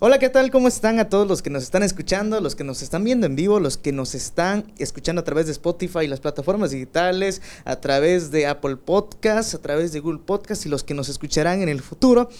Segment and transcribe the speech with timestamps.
[0.00, 0.52] Hola, ¿qué tal?
[0.52, 3.34] ¿Cómo están a todos los que nos están escuchando, los que nos están viendo en
[3.34, 7.80] vivo, los que nos están escuchando a través de Spotify y las plataformas digitales, a
[7.80, 11.68] través de Apple Podcasts, a través de Google Podcasts y los que nos escucharán en
[11.68, 12.30] el futuro?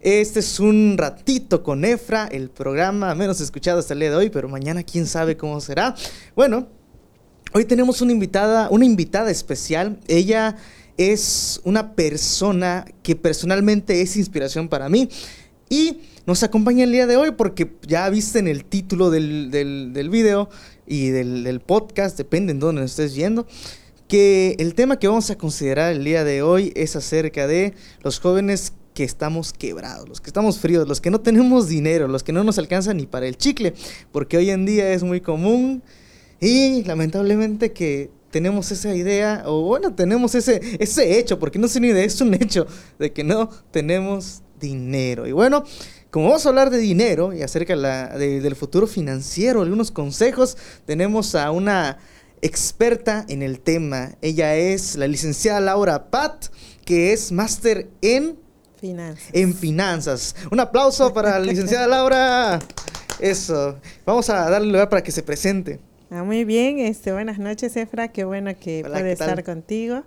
[0.00, 4.30] Este es un ratito con Efra, el programa menos escuchado hasta el día de hoy,
[4.30, 5.94] pero mañana quién sabe cómo será.
[6.34, 6.66] Bueno,
[7.52, 10.00] hoy tenemos una invitada, una invitada especial.
[10.08, 10.56] Ella
[10.96, 15.08] es una persona que personalmente es inspiración para mí
[15.74, 20.08] y nos acompaña el día de hoy porque ya viste en el título del, del,
[20.08, 20.48] video
[20.86, 23.44] y del, podcast, depende en dónde nos estés viendo,
[24.06, 28.20] que el tema que vamos a considerar el día de hoy es acerca de los
[28.20, 32.32] jóvenes que estamos quebrados, los que estamos fríos, los que no tenemos dinero, los que
[32.32, 33.74] no nos alcanzan ni para el chicle,
[34.12, 35.82] porque hoy en día es muy común
[36.40, 41.74] y lamentablemente que tenemos esa idea, o bueno, tenemos ese, ese hecho, porque no es
[41.74, 42.66] una idea, es un hecho
[43.00, 45.26] de que no tenemos dinero.
[45.26, 45.64] Y bueno,
[46.10, 47.76] como vamos a hablar de dinero y acerca
[48.16, 51.98] del futuro financiero, algunos consejos, tenemos a una
[52.40, 54.12] experta en el tema.
[54.20, 56.46] Ella es la licenciada Laura Pat,
[56.84, 58.38] que es máster en
[58.80, 59.28] finanzas.
[59.32, 60.36] En finanzas.
[60.50, 62.60] Un aplauso para la licenciada Laura.
[63.18, 63.78] Eso.
[64.04, 65.80] Vamos a darle lugar para que se presente.
[66.10, 68.08] Ah, muy bien, este, buenas noches, Efra.
[68.08, 70.04] Qué bueno que puede estar contigo.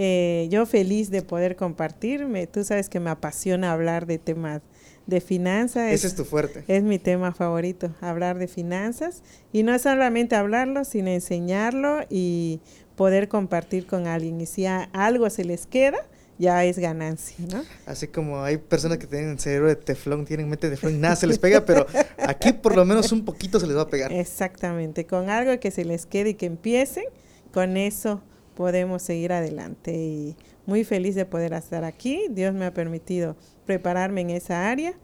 [0.00, 2.46] Eh, yo feliz de poder compartirme.
[2.46, 4.62] Tú sabes que me apasiona hablar de temas
[5.06, 5.92] de finanzas.
[5.92, 6.64] Ese es, tu fuerte.
[6.68, 9.24] Es mi tema favorito, hablar de finanzas.
[9.52, 12.60] Y no solamente hablarlo, sino enseñarlo y
[12.94, 14.40] poder compartir con alguien.
[14.40, 15.98] Y si algo se les queda,
[16.38, 17.64] ya es ganancia, ¿no?
[17.84, 21.16] Así como hay personas que tienen cerebro de teflón, tienen mente de teflón y nada
[21.16, 21.86] se les pega, pero
[22.18, 24.12] aquí por lo menos un poquito se les va a pegar.
[24.12, 27.04] Exactamente, con algo que se les quede y que empiecen,
[27.52, 28.22] con eso
[28.58, 29.92] podemos seguir adelante.
[29.92, 32.26] Y muy feliz de poder estar aquí.
[32.28, 34.94] Dios me ha permitido prepararme en esa área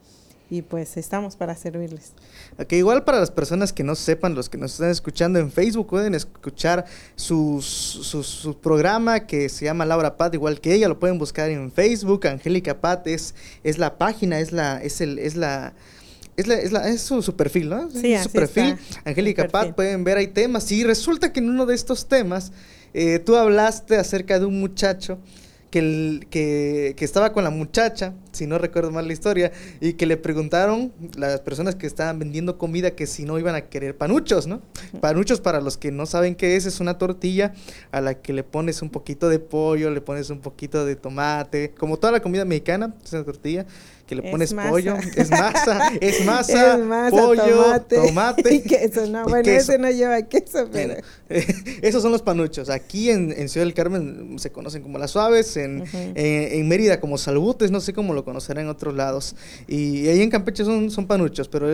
[0.51, 2.15] y pues estamos para servirles.
[2.59, 5.87] Ok, igual para las personas que no sepan, los que nos están escuchando en Facebook,
[5.87, 11.19] pueden escuchar su, su, programa que se llama Laura Pat, igual que ella, lo pueden
[11.19, 15.75] buscar en Facebook, Angélica Pat es, es la página, es la, es el, es la
[16.37, 17.89] es, la, es, la, es su, perfil, ¿no?
[17.89, 18.77] Sí, su perfil.
[19.05, 20.71] Angélica Pat, pueden ver, hay temas.
[20.73, 22.51] Y resulta que en uno de estos temas,
[22.95, 25.19] eh, tú hablaste acerca de un muchacho
[25.71, 29.51] que, que, que, estaba con la muchacha, si no recuerdo mal la historia,
[29.81, 33.63] y que le preguntaron las personas que estaban vendiendo comida que si no iban a
[33.63, 34.63] querer panuchos, ¿no?
[35.01, 37.55] Panuchos para los que no saben qué es, es una tortilla
[37.91, 41.73] a la que le pones un poquito de pollo, le pones un poquito de tomate,
[41.77, 43.67] como toda la comida mexicana, es una tortilla
[44.07, 46.79] que le pones pollo, es masa, es masa,
[47.11, 49.07] pollo, tomate, y queso.
[49.07, 50.97] No, bueno, ese no lleva queso, pero...
[51.83, 52.69] esos son los panuchos.
[52.69, 57.71] Aquí en, Ciudad del Carmen se conocen como las suaves, en, en, Mérida como salbutes,
[57.71, 59.37] no sé cómo lo conocerán en otros lados.
[59.67, 61.69] Y ahí en Campeche son, son panuchos, pero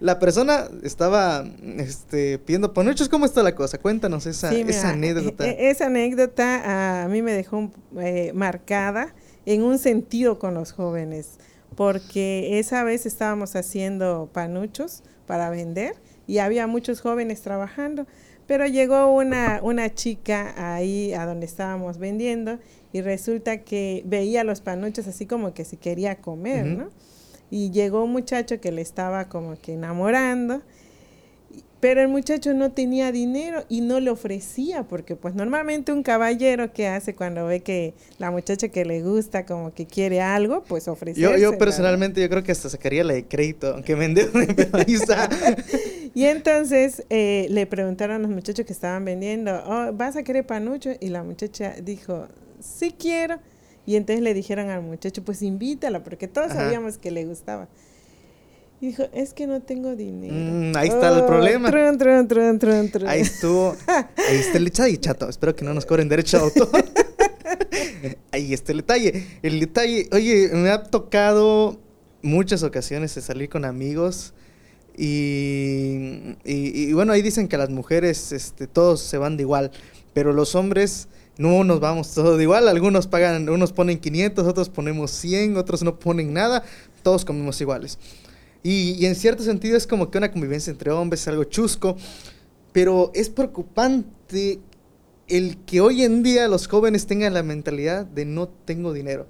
[0.00, 1.46] la persona estaba
[1.78, 3.08] este, pidiendo panuchos.
[3.08, 3.78] ¿Cómo está la cosa?
[3.78, 5.46] Cuéntanos esa, esa anécdota.
[5.46, 9.14] E, esa anécdota a mí me dejó eh, marcada
[9.44, 11.38] en un sentido con los jóvenes
[11.74, 15.94] porque esa vez estábamos haciendo panuchos para vender
[16.26, 18.06] y había muchos jóvenes trabajando,
[18.46, 22.58] pero llegó una, una chica ahí a donde estábamos vendiendo
[22.92, 26.90] y resulta que veía los panuchos así como que se quería comer, ¿no?
[27.50, 30.62] Y llegó un muchacho que le estaba como que enamorando
[31.86, 36.72] pero el muchacho no tenía dinero y no le ofrecía, porque pues normalmente un caballero
[36.72, 40.88] que hace cuando ve que la muchacha que le gusta como que quiere algo, pues
[40.88, 41.20] ofrece.
[41.20, 44.08] Yo, yo personalmente yo creo que hasta sacaría la de crédito, aunque me
[46.12, 50.44] Y entonces eh, le preguntaron a los muchachos que estaban vendiendo, oh, ¿vas a querer
[50.44, 50.90] panucho?
[50.98, 52.26] Y la muchacha dijo,
[52.58, 53.38] sí quiero.
[53.86, 57.68] Y entonces le dijeron al muchacho, pues invítala, porque todos sabíamos que le gustaba
[58.80, 60.34] dijo, es que no tengo dinero.
[60.34, 61.70] Mm, ahí está el oh, problema.
[63.10, 63.76] ahí estuvo.
[63.86, 65.28] Ahí está el detalle, chato.
[65.28, 66.68] Espero que no nos cobren derecho de autor.
[68.32, 69.26] ahí está el detalle.
[69.42, 71.78] El detalle, oye, me ha tocado
[72.22, 74.34] muchas ocasiones de salir con amigos.
[74.96, 79.70] Y, y, bueno, ahí dicen que las mujeres, este, todos se van de igual.
[80.12, 81.08] Pero los hombres
[81.38, 82.68] no nos vamos todos de igual.
[82.68, 86.64] Algunos pagan, unos ponen 500, otros ponemos 100, otros no ponen nada.
[87.02, 87.98] Todos comemos iguales.
[88.68, 91.96] Y, en cierto sentido es como que una convivencia entre hombres es algo chusco,
[92.72, 94.58] pero es preocupante
[95.28, 99.28] el que hoy en día los jóvenes tengan la mentalidad de no tengo dinero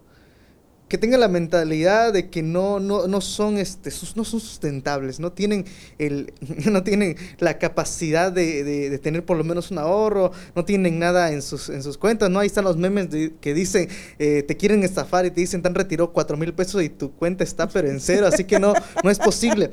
[0.88, 5.32] que tengan la mentalidad de que no, no, no, son, este, no son sustentables, no
[5.32, 5.64] tienen,
[5.98, 6.32] el,
[6.70, 11.32] no tienen la capacidad de, de, tener por lo menos un ahorro, no tienen nada
[11.32, 12.38] en sus, en sus cuentas, ¿no?
[12.38, 13.08] Ahí están los memes
[13.40, 13.88] que dicen,
[14.18, 17.42] eh, te quieren estafar y te dicen, tan retiró cuatro mil pesos y tu cuenta
[17.42, 19.70] está pero en cero, así que no, no es posible.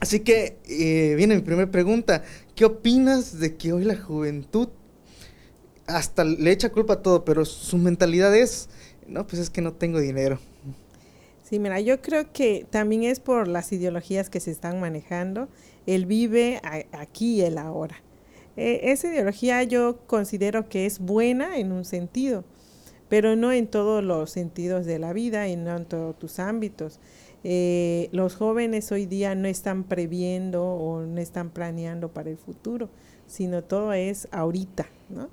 [0.00, 2.22] Así que eh, viene mi primera pregunta.
[2.54, 4.68] ¿Qué opinas de que hoy la juventud
[5.86, 8.68] hasta le echa culpa a todo, pero su mentalidad es,
[9.06, 10.38] no, pues es que no tengo dinero?
[11.42, 15.48] Sí, mira, yo creo que también es por las ideologías que se están manejando.
[15.86, 16.60] Él vive
[16.92, 17.96] aquí y el ahora.
[18.56, 22.44] E, esa ideología yo considero que es buena en un sentido,
[23.08, 27.00] pero no en todos los sentidos de la vida y no en todos tus ámbitos.
[27.44, 32.88] Eh, los jóvenes hoy día no están previendo o no están planeando para el futuro,
[33.26, 35.28] sino todo es ahorita, ¿no?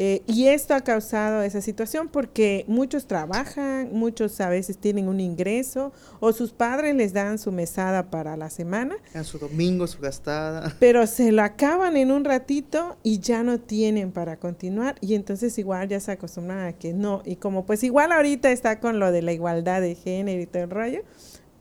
[0.00, 5.18] Eh, y esto ha causado esa situación porque muchos trabajan, muchos a veces tienen un
[5.18, 8.96] ingreso o sus padres les dan su mesada para la semana.
[9.12, 10.76] A su domingo, su gastada.
[10.78, 15.58] Pero se lo acaban en un ratito y ya no tienen para continuar y entonces
[15.58, 17.22] igual ya se acostumbran a que no.
[17.24, 20.62] Y como pues igual ahorita está con lo de la igualdad de género y todo
[20.62, 21.02] el rollo,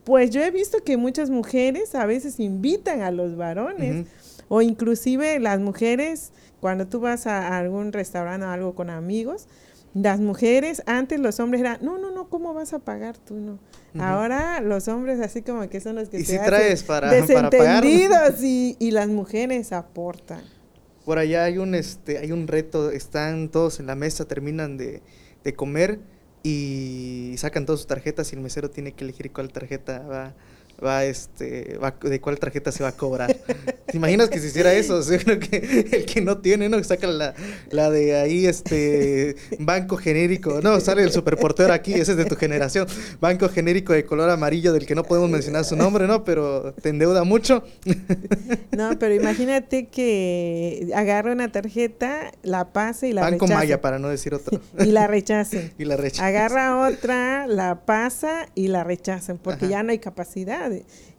[0.04, 4.06] pues yo he visto que muchas mujeres a veces invitan a los varones
[4.48, 9.48] o inclusive las mujeres cuando tú vas a algún restaurante o algo con amigos,
[9.94, 13.36] las mujeres, antes los hombres eran, no, no, no, ¿cómo vas a pagar tú?
[13.36, 13.60] No.
[14.00, 18.44] Ahora los hombres así como que son los que ¿Y se si traes para, desentendidos
[18.44, 20.42] y, y, las mujeres aportan.
[21.04, 25.02] Por allá hay un, este, hay un reto, están todos en la mesa, terminan de,
[25.44, 26.00] de comer
[26.44, 30.36] y sacan todas sus tarjetas y el mesero tiene que elegir cuál tarjeta va
[30.84, 33.34] va este va, de cuál tarjeta se va a cobrar.
[33.34, 35.02] ¿Te imaginas que se hiciera eso?
[35.24, 36.84] creo que el que no tiene, ¿no?
[36.84, 37.34] Saca la,
[37.72, 40.62] la de ahí, este, banco genérico.
[40.62, 42.88] No, sale el superportero aquí, ese es de tu generación.
[43.20, 46.24] Banco genérico de color amarillo del que no podemos mencionar su nombre, ¿no?
[46.24, 47.64] Pero te endeuda mucho.
[48.72, 54.10] No, pero imagínate que agarra una tarjeta, la pase y la Banco Maya, para no
[54.10, 54.60] decir otro.
[54.80, 55.74] Y la rechacen.
[55.78, 56.26] y la rechacen.
[56.26, 60.67] Agarra otra, la pasa y la rechacen, porque ya no hay capacidad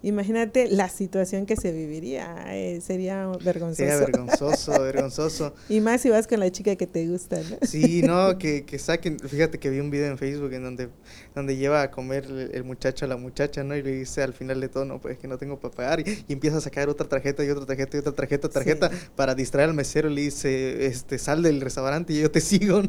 [0.01, 3.77] Imagínate la situación que se viviría, eh, sería vergonzoso.
[3.77, 5.55] Sería vergonzoso, vergonzoso.
[5.69, 7.59] Y más si vas con la chica que te gusta, ¿no?
[7.63, 10.89] Sí, no, que, que saquen, fíjate que vi un video en Facebook en donde,
[11.35, 13.77] donde lleva a comer el, muchacho a la muchacha, ¿no?
[13.77, 16.01] Y le dice al final de todo, no, pues que no tengo para pagar.
[16.01, 19.71] Y, empieza a sacar otra tarjeta y otra tarjeta y otra tarjeta, tarjeta, para distraer
[19.71, 20.09] al mesero.
[20.09, 22.83] Le dice, este, sal del restaurante y yo te sigo.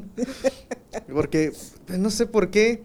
[1.12, 1.54] Porque,
[1.88, 2.84] pues, no sé por qué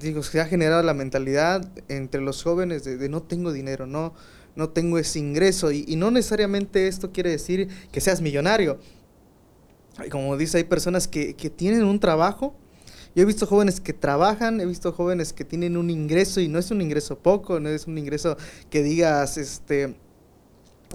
[0.00, 4.14] digo, se ha generado la mentalidad entre los jóvenes de, no tengo dinero, no,
[4.56, 5.72] no tengo ese ingreso.
[5.72, 8.78] Y, no necesariamente esto quiere decir que seas millonario.
[10.10, 12.54] Como dice, hay personas que, tienen un trabajo.
[13.14, 16.58] Yo he visto jóvenes que trabajan, he visto jóvenes que tienen un ingreso y no
[16.58, 18.38] es un ingreso poco, no es un ingreso
[18.70, 19.96] que digas este,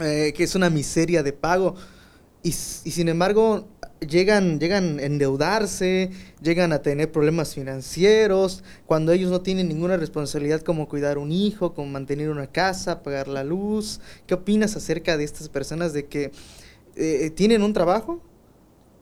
[0.01, 1.75] eh, que es una miseria de pago.
[2.41, 3.67] Y sin embargo,
[3.99, 6.11] llegan, llegan a endeudarse,
[6.41, 11.73] llegan a tener problemas financieros, cuando ellos no tienen ninguna responsabilidad como cuidar un hijo,
[11.73, 13.99] como mantener una casa, pagar la luz.
[14.25, 16.31] ¿Qué opinas acerca de estas personas de que
[16.95, 18.21] eh, tienen un trabajo,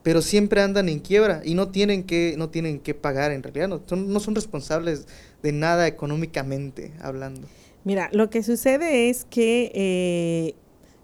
[0.04, 3.68] pero siempre andan en quiebra y no tienen que, no tienen que pagar en realidad,
[3.68, 5.08] no son, no son responsables
[5.42, 7.48] de nada económicamente hablando?
[7.84, 10.56] Mira, lo que sucede es que eh,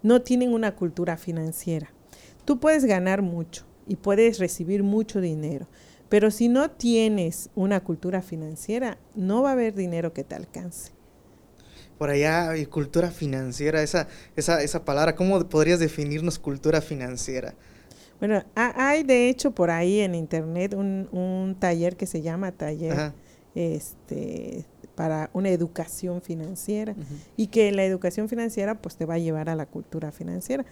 [0.02, 1.92] no tienen una cultura financiera.
[2.44, 5.66] Tú puedes ganar mucho, y puedes recibir mucho dinero.
[6.08, 10.92] Pero si no tienes una cultura financiera, no va a haber dinero que te alcance.
[11.96, 17.54] Por allá, cultura financiera, esa, esa, esa palabra, ¿cómo podrías definirnos cultura financiera?
[18.18, 23.12] Bueno, hay de hecho por ahí en internet un, un taller que se llama taller
[23.54, 26.94] este para una educación financiera
[27.36, 30.64] y que la educación financiera pues te va a llevar a la cultura financiera.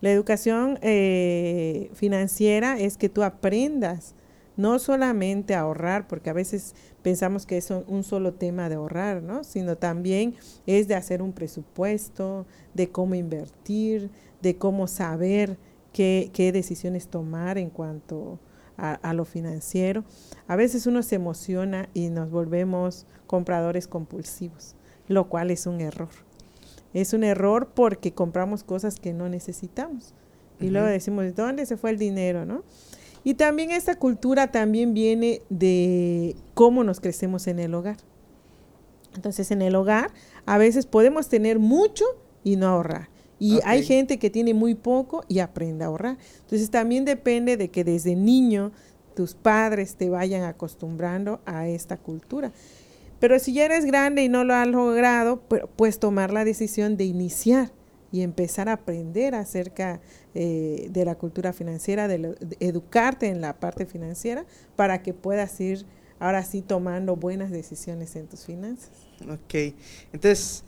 [0.00, 4.14] La educación eh, financiera es que tú aprendas
[4.56, 9.22] no solamente a ahorrar, porque a veces pensamos que es un solo tema de ahorrar,
[9.22, 9.42] ¿no?
[9.42, 14.10] Sino también es de hacer un presupuesto, de cómo invertir,
[14.42, 15.58] de cómo saber
[15.92, 20.04] qué, qué decisiones tomar en cuanto a, lo financiero.
[20.48, 24.74] A veces uno se emociona y nos volvemos compradores compulsivos,
[25.08, 26.10] lo cual es un error.
[26.92, 30.14] Es un error porque compramos cosas que no necesitamos.
[30.60, 32.44] Y luego decimos, ¿dónde se fue el dinero?
[32.44, 32.62] ¿no?
[33.24, 37.96] Y también esta cultura también viene de cómo nos crecemos en el hogar.
[39.14, 40.10] Entonces, en el hogar
[40.46, 42.04] a veces podemos tener mucho
[42.42, 43.08] y no ahorrar.
[43.38, 46.18] Y hay gente que tiene muy poco y aprende a ahorrar.
[46.40, 48.72] Entonces también depende de que desde niño
[49.14, 52.52] tus padres te vayan acostumbrando a esta cultura.
[53.20, 55.40] Pero si ya eres grande y no lo has logrado,
[55.76, 57.70] pues tomar la decisión de iniciar
[58.12, 60.00] y empezar a aprender acerca
[60.34, 65.84] eh, de la cultura financiera, de, educarte en la parte financiera para que puedas ir
[66.20, 68.90] ahora sí tomando buenas decisiones en tus finanzas.
[69.28, 69.74] Ok,
[70.12, 70.64] entonces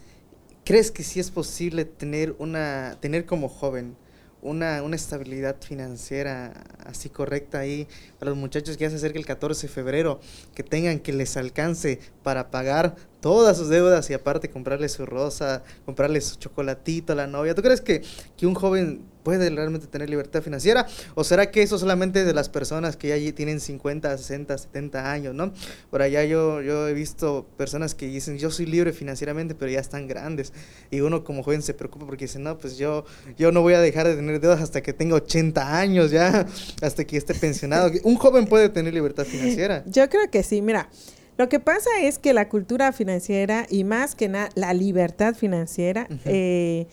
[0.66, 3.96] ¿crees que sí es posible tener una, tener como joven
[4.42, 6.52] una, una estabilidad financiera
[6.84, 7.86] así correcta ahí
[8.18, 10.20] para los muchachos que ya se acerca el 14 de febrero,
[10.56, 15.62] que tengan que les alcance para pagar todas sus deudas y aparte comprarle su rosa,
[15.84, 17.54] comprarle su chocolatito a la novia.
[17.54, 18.02] ¿Tú crees que,
[18.36, 20.86] que un joven puede realmente tener libertad financiera?
[21.16, 25.34] ¿O será que eso solamente de las personas que ya tienen 50, 60, 70 años,
[25.34, 25.52] ¿no?
[25.90, 29.80] Por allá yo, yo he visto personas que dicen, yo soy libre financieramente, pero ya
[29.80, 30.52] están grandes.
[30.92, 33.04] Y uno como joven se preocupa porque dice, no, pues yo,
[33.36, 36.46] yo no voy a dejar de tener deudas hasta que tenga 80 años ya,
[36.80, 37.90] hasta que esté pensionado.
[38.04, 39.82] Un joven puede tener libertad financiera.
[39.86, 40.88] Yo creo que sí, mira.
[41.36, 46.08] Lo que pasa es que la cultura financiera y más que nada la libertad financiera
[46.24, 46.86] eh,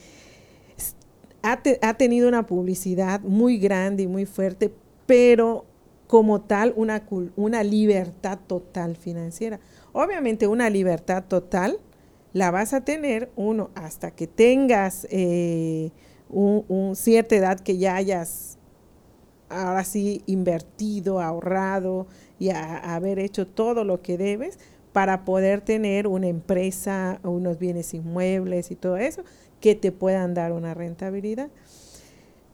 [1.41, 4.73] ha, ha, tenido una publicidad muy grande y muy fuerte,
[5.05, 5.65] pero
[6.07, 7.03] como tal una,
[7.35, 9.59] una libertad total financiera.
[9.93, 11.79] Obviamente una libertad total
[12.33, 15.91] la vas a tener, uno, hasta que tengas eh,
[16.29, 18.57] un, cierta edad que ya hayas
[19.49, 22.07] ahora sí invertido, ahorrado
[22.39, 24.59] y haber hecho todo lo que debes
[24.91, 29.23] para poder tener una empresa, unos bienes inmuebles y todo eso
[29.59, 31.49] que te puedan dar una rentabilidad.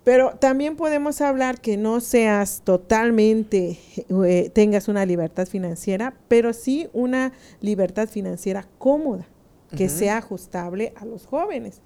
[0.03, 3.79] Pero también podemos hablar que no seas totalmente,
[4.25, 9.27] eh, tengas una libertad financiera, pero sí una libertad financiera cómoda,
[9.75, 11.81] que sea ajustable a los jóvenes,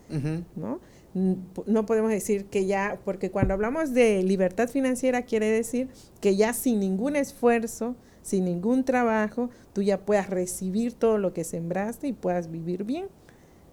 [0.55, 0.79] ¿no?
[1.13, 5.89] No podemos decir que ya, porque cuando hablamos de libertad financiera quiere decir
[6.21, 11.43] que ya sin ningún esfuerzo, sin ningún trabajo, tú ya puedas recibir todo lo que
[11.43, 13.07] sembraste y puedas vivir bien.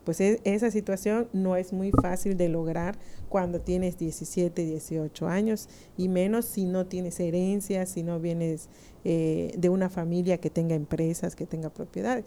[0.04, 5.68] Pues e, esa situación no es muy fácil de lograr cuando tienes 17, 18 años
[5.97, 8.68] y menos si no tienes herencias, si no vienes
[9.04, 12.25] eh, de una familia que tenga empresas, que tenga propiedades.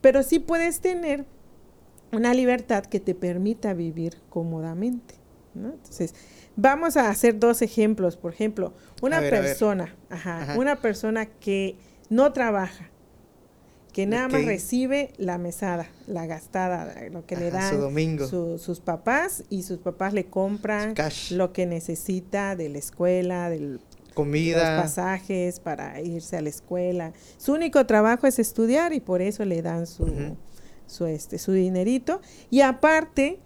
[0.00, 1.24] Pero sí puedes tener
[2.12, 5.14] una libertad que te permita vivir cómodamente.
[5.54, 5.70] ¿no?
[5.70, 6.14] Entonces,
[6.56, 8.16] vamos a hacer dos ejemplos.
[8.16, 8.72] Por ejemplo,
[9.02, 11.76] una persona, Ajá, una persona que
[12.08, 12.90] no trabaja,
[13.92, 17.88] que nada más recibe la mesada, la gastada, lo que le dan
[18.28, 20.94] sus papás y sus papás le compran
[21.30, 23.80] lo que necesita de la escuela, del
[24.12, 27.12] comida, los pasajes para irse a la escuela.
[27.38, 30.06] Su único trabajo es estudiar y por eso le dan su,
[30.86, 32.20] su, este, su dinerito.
[32.50, 33.40] Y aparte,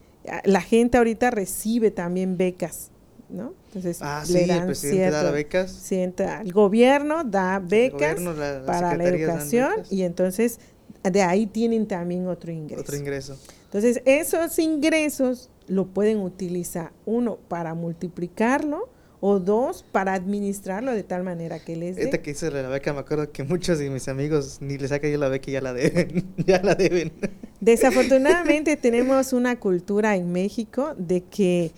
[0.45, 2.91] la gente ahorita recibe también becas,
[3.29, 3.55] ¿no?
[3.69, 5.93] Entonces, ah, le dan el presidente da becas.
[5.93, 8.21] el gobierno da becas
[8.67, 10.59] para la educación y entonces
[11.03, 12.83] de ahí tienen también otro ingreso.
[12.83, 13.39] Otro ingreso.
[13.65, 18.89] Entonces, esos ingresos lo pueden utilizar, uno, para multiplicarlo,
[19.21, 22.05] o dos para administrarlo de tal manera que les dé.
[22.05, 25.09] Esta que hice la beca, me acuerdo que muchos de mis amigos ni les saca
[25.09, 27.13] yo la beca y ya la deben, ya la deben.
[27.61, 31.73] Desafortunadamente tenemos una cultura en México de que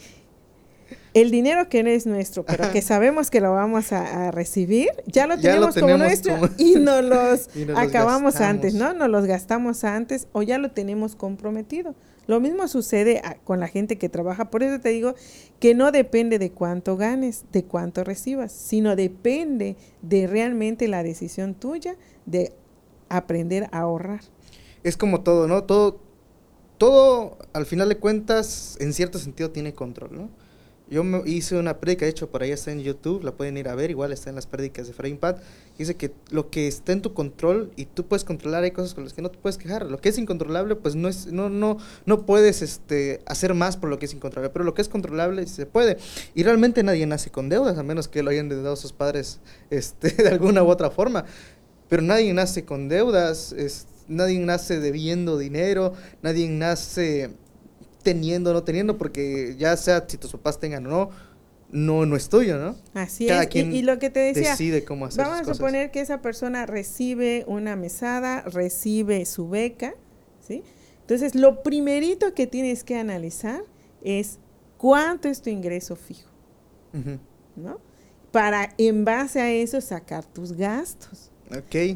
[1.15, 5.27] el dinero que no es nuestro, pero que sabemos que lo vamos a, recibir, ya
[5.27, 8.95] lo tenemos, como nuestro y nos los, acabamos antes, ¿no?
[8.95, 11.95] Nos los gastamos antes o ya lo tenemos comprometido.
[12.27, 14.51] Lo mismo sucede con la gente que trabaja.
[14.51, 15.15] Por eso te digo
[15.59, 21.55] que no depende de cuánto ganes, de cuánto recibas, sino depende de realmente la decisión
[21.55, 22.53] tuya de
[23.09, 24.21] aprender a ahorrar.
[24.85, 25.65] Es como todo, ¿no?
[25.65, 26.01] Todo,
[26.79, 30.31] todo, al final de cuentas, en cierto sentido tiene control, ¿no?
[30.91, 33.69] Yo me hice una prédica, de hecho, por ahí está en YouTube, la pueden ir
[33.69, 35.37] a ver, igual está en las prédicas de Frame Pad.
[35.79, 39.05] Dice que lo que está en tu control y tú puedes controlar, hay cosas con
[39.05, 39.87] las que no te puedes quejar.
[39.87, 43.89] Lo que es incontrolable, pues no es, no, no, no puedes este, hacer más por
[43.89, 45.97] lo que es incontrolable, pero lo que es controlable se puede.
[46.35, 50.11] Y realmente nadie nace con deudas, a menos que lo hayan dado sus padres este,
[50.11, 51.25] de alguna u otra forma.
[51.89, 53.55] Pero nadie nace con deudas,
[54.09, 57.31] nadie nace debiendo dinero, nadie nace
[58.03, 61.11] teniendo o no teniendo, porque ya sea si tus papás tengan o no,
[61.73, 62.77] no, no es tuyo, ¿no?
[62.95, 63.55] Así es.
[63.55, 67.45] y, lo que te decía, decide cómo hacer Vamos a suponer que esa persona recibe
[67.49, 69.95] una mesada, recibe su beca,
[70.47, 70.63] ¿sí?
[71.01, 73.65] Entonces, lo primerito que tienes que analizar
[74.03, 74.39] es
[74.77, 76.31] cuánto es tu ingreso fijo,
[77.57, 77.81] ¿no?
[78.31, 81.32] Para en base a eso sacar tus gastos.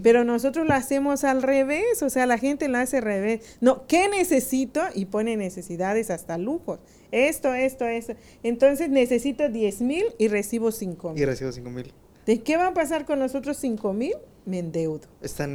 [0.02, 3.56] Pero nosotros lo hacemos al revés, o sea, la gente lo hace al revés.
[3.60, 4.82] No, ¿qué necesito?
[4.94, 6.80] Y pone necesidades hasta lujos.
[7.10, 8.14] Esto, esto, esto.
[8.42, 11.22] Entonces necesito 10 mil y recibo 5 mil.
[11.22, 11.92] Y recibo 5 mil.
[12.26, 14.14] ¿De qué va a pasar con los otros 5 mil?
[14.44, 15.00] Me endeudo.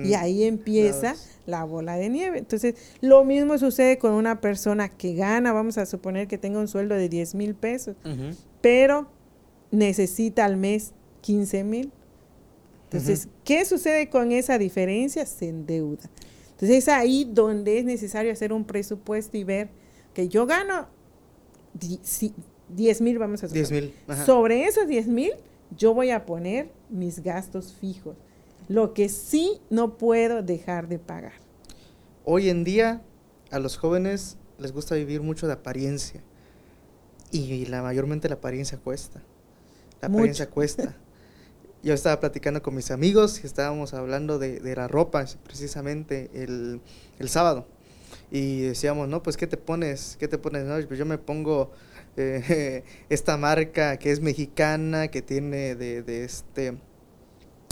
[0.05, 1.15] y ahí empieza
[1.45, 2.39] la bola de nieve.
[2.39, 6.67] Entonces, lo mismo sucede con una persona que gana, vamos a suponer que tenga un
[6.67, 7.95] sueldo de 10 mil pesos,
[8.61, 9.07] pero
[9.71, 11.91] necesita al mes 15 mil
[12.91, 15.25] entonces, ¿qué sucede con esa diferencia?
[15.25, 16.09] Se endeuda.
[16.51, 19.69] Entonces, es ahí donde es necesario hacer un presupuesto y ver
[20.13, 20.87] que yo gano
[21.73, 23.55] 10 mil, vamos a hacer.
[23.55, 23.93] 10 mil.
[24.25, 25.31] Sobre esos 10 mil,
[25.77, 28.17] yo voy a poner mis gastos fijos.
[28.67, 31.33] Lo que sí no puedo dejar de pagar.
[32.25, 33.01] Hoy en día,
[33.51, 36.21] a los jóvenes les gusta vivir mucho de apariencia.
[37.31, 39.23] Y la mayormente la apariencia cuesta.
[40.01, 40.97] La apariencia cuesta.
[41.83, 46.79] Yo estaba platicando con mis amigos y estábamos hablando de, de la ropa precisamente el,
[47.17, 47.65] el, sábado.
[48.29, 50.15] Y decíamos, no, pues ¿qué te pones?
[50.19, 50.63] ¿Qué te pones?
[50.65, 51.71] No, pues yo me pongo
[52.17, 56.77] eh, esta marca que es mexicana, que tiene de, de, este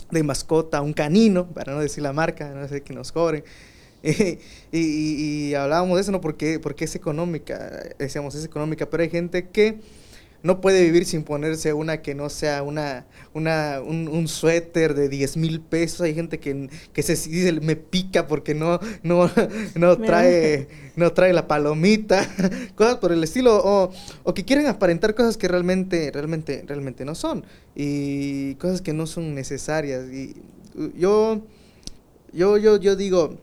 [0.10, 3.44] de mascota un canino, para no decir la marca, no sé que nos cobren.
[4.72, 6.22] y, hablábamos de eso, ¿no?
[6.22, 9.82] Porque, porque es económica, decíamos, es económica, pero hay gente que
[10.41, 15.38] no puede vivir sin ponerse una que no sea una, una un, suéter de 10
[15.38, 16.01] mil pesos.
[16.01, 19.29] Hay gente que, que se dice, me pica porque no, no,
[19.75, 22.25] no, trae, no trae la palomita,
[22.75, 23.91] cosas por el estilo, o,
[24.24, 27.43] o, que quieren aparentar cosas que realmente, realmente, realmente no son,
[27.75, 30.10] y cosas que no son necesarias.
[30.12, 30.36] Y
[30.98, 31.41] yo,
[32.31, 33.38] yo, yo, yo digo,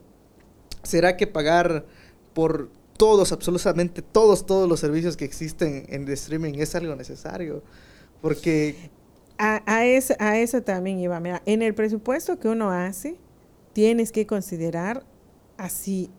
[0.83, 1.85] ¿será que pagar
[2.33, 7.62] por todos, absolutamente todos, todos los servicios que existen en el streaming es algo necesario?
[8.21, 8.91] Porque...
[9.38, 11.21] A, a, eso, a eso también iba.
[11.21, 13.17] Mira, en el presupuesto que uno hace,
[13.73, 15.05] tienes que considerar
[15.59, 16.11] así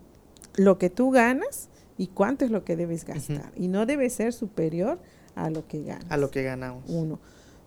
[0.56, 3.52] lo que tú ganas y cuánto es lo que debes gastar.
[3.56, 5.00] Y no debe ser superior
[5.36, 6.06] a lo que ganas.
[6.10, 6.84] A lo que ganamos.
[6.88, 7.20] Uno.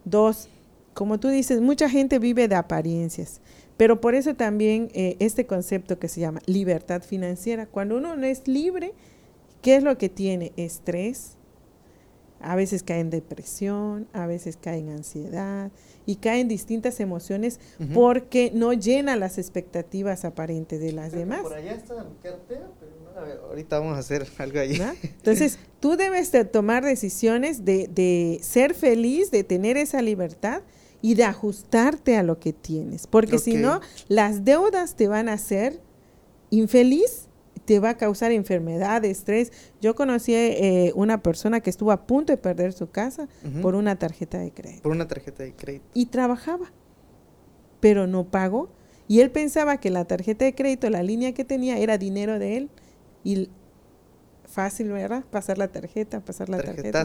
[0.05, 0.49] Dos,
[0.95, 3.41] como tú dices, mucha gente vive de apariencias.
[3.81, 8.27] Pero por eso también eh, este concepto que se llama libertad financiera, cuando uno no
[8.27, 8.93] es libre,
[9.63, 10.53] ¿qué es lo que tiene?
[10.59, 11.39] Estrés,
[12.41, 15.71] a veces cae en depresión, a veces cae en ansiedad
[16.05, 17.59] y cae en distintas emociones
[17.95, 21.41] porque no llena las expectativas aparentes de las demás.
[21.41, 24.79] Por allá está mi cartera, pero no, a ver, ahorita vamos a hacer algo ahí.
[25.03, 30.61] Entonces, tú debes tomar decisiones de, de ser feliz, de tener esa libertad
[31.03, 35.35] y de ajustarte a lo que tienes, porque si no, las deudas te van a
[35.35, 35.81] hacer
[36.51, 37.29] infeliz,
[37.65, 39.53] te va a causar enfermedad, estrés.
[39.81, 43.29] Yo conocí eh, una persona que estuvo a punto de perder su casa
[43.63, 44.83] por una tarjeta de crédito.
[44.83, 45.85] Por una tarjeta de crédito.
[45.95, 46.73] Y trabajaba,
[47.79, 48.71] pero no pagó.
[49.07, 52.57] Y él pensaba que la tarjeta de crédito, la línea que tenía, era dinero de
[52.57, 52.71] él.
[53.25, 53.51] Y
[54.45, 55.25] fácil, ¿verdad?
[55.31, 57.05] Pasar la tarjeta, pasar la tarjeta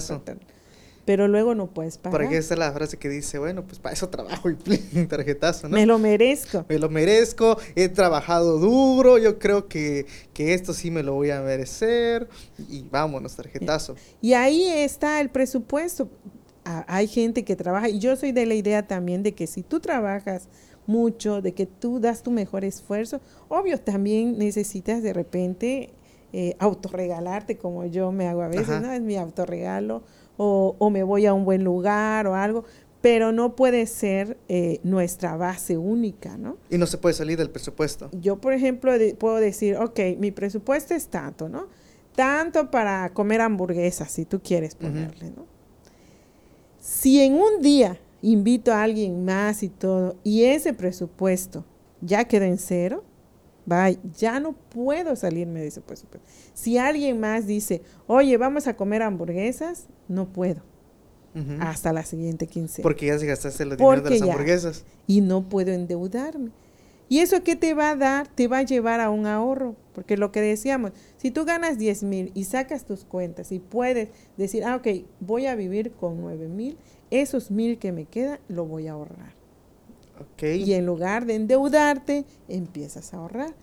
[1.05, 2.19] pero luego no puedes pagar.
[2.19, 4.55] Por aquí está la frase que dice, bueno, pues para eso trabajo y
[5.07, 5.75] tarjetazo, ¿no?
[5.75, 6.65] Me lo merezco.
[6.67, 11.29] Me lo merezco, he trabajado duro, yo creo que, que esto sí me lo voy
[11.29, 12.27] a merecer
[12.69, 13.95] y vámonos, tarjetazo.
[14.19, 16.09] Y ahí está el presupuesto.
[16.63, 19.79] hay gente que trabaja y yo soy de la idea también de que si tú
[19.79, 20.49] trabajas
[20.87, 25.91] mucho, de que tú das tu mejor esfuerzo, obvio también necesitas de repente
[26.33, 28.91] eh, autorregalarte como yo me hago a veces, ¿no?
[28.91, 30.03] Es mi autorregalo
[30.37, 32.65] o, me voy a un buen lugar o algo,
[33.01, 36.57] pero no puede ser eh, nuestra base única, ¿no?
[36.69, 38.09] Y no se puede salir del presupuesto.
[38.19, 41.67] Yo, por ejemplo, puedo decir, ok, mi presupuesto es tanto, ¿no?
[42.15, 45.45] Tanto para comer hamburguesas, si tú quieres ponerle, ¿no?
[46.79, 51.65] Si en un día invito a alguien más y todo, y ese presupuesto
[52.01, 53.03] ya queda en cero,
[53.65, 53.99] Bye.
[54.17, 56.27] Ya no puedo salirme de ese presupuesto.
[56.53, 60.61] Si alguien más dice, oye, vamos a comer hamburguesas, no puedo.
[61.59, 62.83] Hasta la siguiente quincena.
[62.83, 64.85] Porque ya se gastaste el dinero de las hamburguesas.
[65.05, 66.51] y no puedo endeudarme.
[67.09, 68.27] ¿Y eso qué te va a dar?
[68.29, 69.75] Te va a llevar a un ahorro.
[69.93, 74.09] Porque lo que decíamos, si tú ganas 10 mil y sacas tus cuentas y puedes
[74.37, 74.87] decir, ah, ok,
[75.19, 76.77] voy a vivir con 9 mil,
[77.11, 79.33] esos mil que me quedan lo voy a ahorrar.
[80.41, 83.53] Y en lugar de endeudarte, empiezas a ahorrar.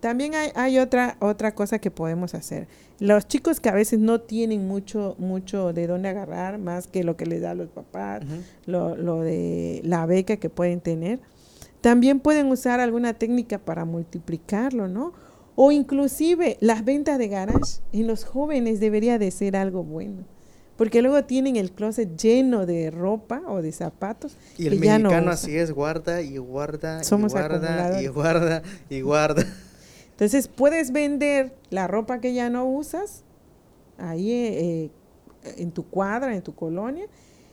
[0.00, 2.68] También hay, otra, otra cosa que podemos hacer.
[2.98, 7.16] Los chicos que a veces no tienen mucho, mucho de dónde agarrar, más que lo
[7.18, 8.22] que les da los papás,
[8.64, 11.20] lo, lo, de la beca que pueden tener,
[11.82, 15.12] también pueden usar alguna técnica para multiplicarlo, ¿no?
[15.54, 20.24] O inclusive las ventas de garage en los jóvenes debería de ser algo bueno
[20.80, 24.34] porque luego tienen el closet lleno de ropa o de zapatos.
[24.56, 29.44] Y el mexicano así es, guarda y guarda y guarda y guarda y guarda.
[30.12, 33.24] Entonces puedes vender la ropa que ya no usas
[33.98, 34.90] ahí eh,
[35.58, 37.04] en tu cuadra, en tu colonia,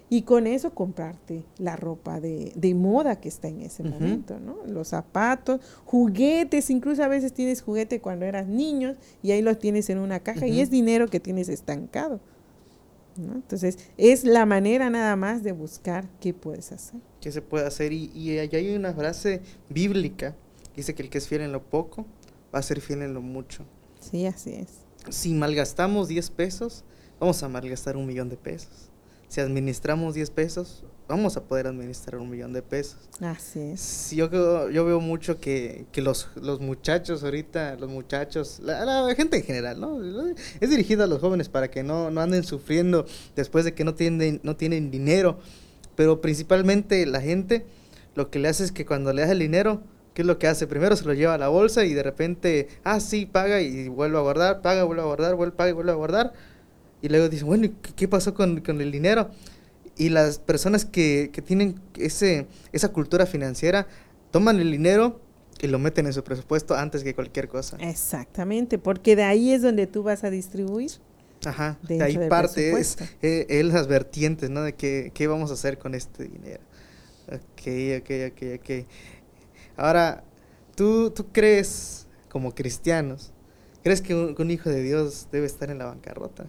[0.09, 4.59] y con eso comprarte la ropa de, moda que está en ese momento, ¿no?
[4.67, 9.89] Los zapatos, juguetes, incluso a veces tienes juguete cuando eras niño y ahí los tienes
[9.89, 12.21] en una caja y es dinero que tienes estancado.
[13.17, 16.99] Entonces, es la manera nada más de buscar qué puedes hacer.
[17.21, 17.91] ¿Qué se puede hacer?
[17.93, 20.35] Y, y allá hay una frase bíblica
[20.73, 22.05] que dice que el que es fiel en lo poco
[22.53, 23.65] va a ser fiel en lo mucho.
[23.99, 24.69] Sí, así es.
[25.09, 26.83] si malgastamos 10 pesos,
[27.19, 28.89] vamos a malgastar un millón de pesos.
[29.27, 32.97] Si administramos 10 pesos, vamos a poder administrar un millón de pesos.
[33.21, 34.11] Así es.
[34.11, 34.29] yo,
[34.69, 39.43] yo veo mucho que, que los, los, muchachos ahorita, los muchachos, la, la, gente en
[39.43, 39.99] general, ¿no?
[40.59, 43.95] Es dirigido a los jóvenes para que no, no anden sufriendo después de que no
[43.95, 45.39] tienen, no tienen dinero.
[45.95, 47.65] Pero principalmente la gente
[48.15, 49.81] lo que le hace es que cuando le das el dinero,
[50.13, 50.67] ¿qué es lo que hace?
[50.67, 54.17] Primero se lo lleva a la bolsa y de repente, ah, sí, paga y vuelve
[54.17, 56.33] a guardar, paga, vuelve a guardar, vuelve, paga y vuelve a guardar
[57.01, 59.29] y luego dicen, bueno, ¿qué, pasó con, el dinero?
[59.97, 63.87] Y las personas que, tienen ese, esa cultura financiera
[64.31, 65.19] toman el dinero
[65.59, 67.77] y lo meten en su presupuesto antes que cualquier cosa.
[67.79, 70.91] Exactamente, porque de ahí es donde tú vas a distribuir.
[71.45, 74.63] Ajá, de ahí parte es, eh, las vertientes, ¿no?
[74.63, 76.61] De qué, qué vamos a hacer con este dinero.
[77.27, 78.87] Ok, ok, ok, ok.
[79.75, 80.23] Ahora,
[80.75, 83.31] ¿tú, tú crees, como cristianos,
[83.83, 86.45] crees que un hijo de Dios debe estar en la bancarrota?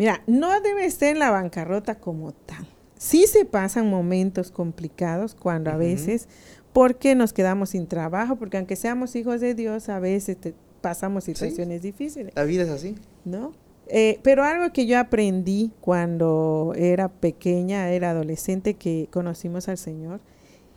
[0.00, 2.66] Mira, no debe estar en la bancarrota como tal.
[2.96, 6.26] Sí se pasan momentos complicados cuando a veces,
[6.72, 10.38] porque nos quedamos sin trabajo, porque aunque seamos hijos de Dios, a veces
[10.80, 12.32] pasamos situaciones difíciles.
[12.34, 12.94] La vida es así.
[13.26, 13.52] ¿No?
[13.88, 20.20] Eh, pero algo que yo aprendí cuando era pequeña, era adolescente, que conocimos al Señor,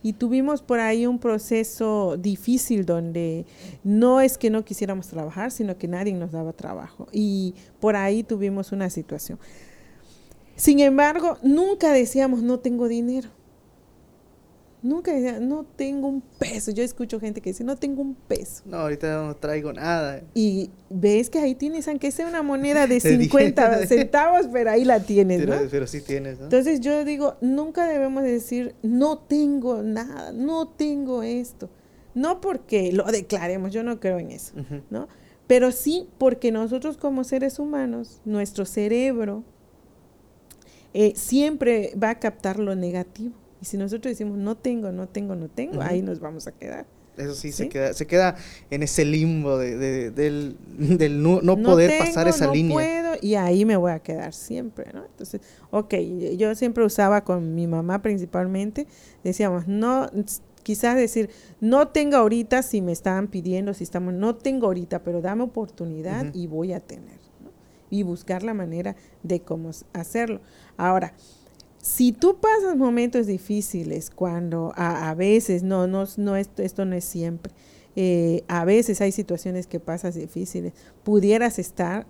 [0.03, 3.45] y tuvimos por ahí un proceso difícil donde
[3.83, 7.07] no es que no quisiéramos trabajar, sino que nadie nos daba trabajo.
[7.13, 9.39] Y por ahí tuvimos una situación.
[10.57, 13.29] Sin embargo, nunca decíamos no tengo dinero.
[14.83, 16.71] Nunca decía, no tengo un peso.
[16.71, 18.63] Yo escucho gente que dice, no tengo un peso.
[18.65, 20.21] No, ahorita no traigo nada.
[20.33, 24.99] Y ves que ahí tienes, aunque sea una moneda de 50 centavos, pero ahí la
[24.99, 25.69] tienes, pero, ¿no?
[25.71, 26.45] Pero sí tienes, ¿no?
[26.45, 31.69] Entonces yo digo, nunca debemos decir, no tengo nada, no tengo esto.
[32.13, 34.53] No porque lo declaremos, yo no creo en eso,
[34.89, 35.07] ¿no?
[35.47, 39.43] Pero sí porque nosotros como seres humanos, nuestro cerebro
[40.93, 43.33] eh, siempre va a captar lo negativo.
[43.63, 46.85] Y si nosotros decimos no tengo, no tengo, no tengo, ahí nos vamos a quedar.
[47.15, 48.35] Eso sí, Se, queda, se queda
[48.69, 50.57] en ese limbo de, del,
[51.23, 52.73] no, poder pasar esa no línea.
[52.73, 55.05] Puedo, y ahí me voy a quedar siempre, ¿no?
[55.05, 55.39] Entonces,
[55.71, 55.93] ok,
[56.37, 58.85] yo siempre usaba con mi mamá principalmente,
[59.23, 60.09] decíamos, no,
[60.63, 61.29] quizás decir,
[61.61, 66.33] no tengo ahorita si me estaban pidiendo, si estamos, no tengo ahorita, pero dame oportunidad
[66.33, 67.49] y voy a tener, ¿no?
[67.89, 70.41] Y buscar la manera de cómo hacerlo.
[70.75, 71.13] Ahora,
[71.83, 77.03] si tú pasas momentos difíciles cuando a, veces, no, no, no esto, esto no es
[77.03, 77.51] siempre,
[77.97, 80.71] eh, a veces hay situaciones que pasas difíciles,
[81.03, 82.07] pudieras estar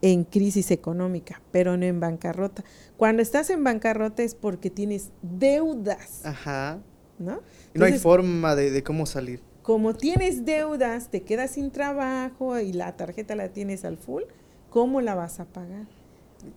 [0.00, 2.64] en crisis económica, pero no en bancarrota.
[2.96, 6.24] Cuando estás en bancarrota es porque tienes deudas.
[6.24, 6.80] Ajá.
[7.18, 7.42] ¿No?
[7.74, 9.42] No hay forma de, de cómo salir.
[9.60, 14.22] Como tienes deudas, te quedas sin trabajo y la tarjeta la tienes al full,
[14.70, 15.86] ¿cómo la vas a pagar?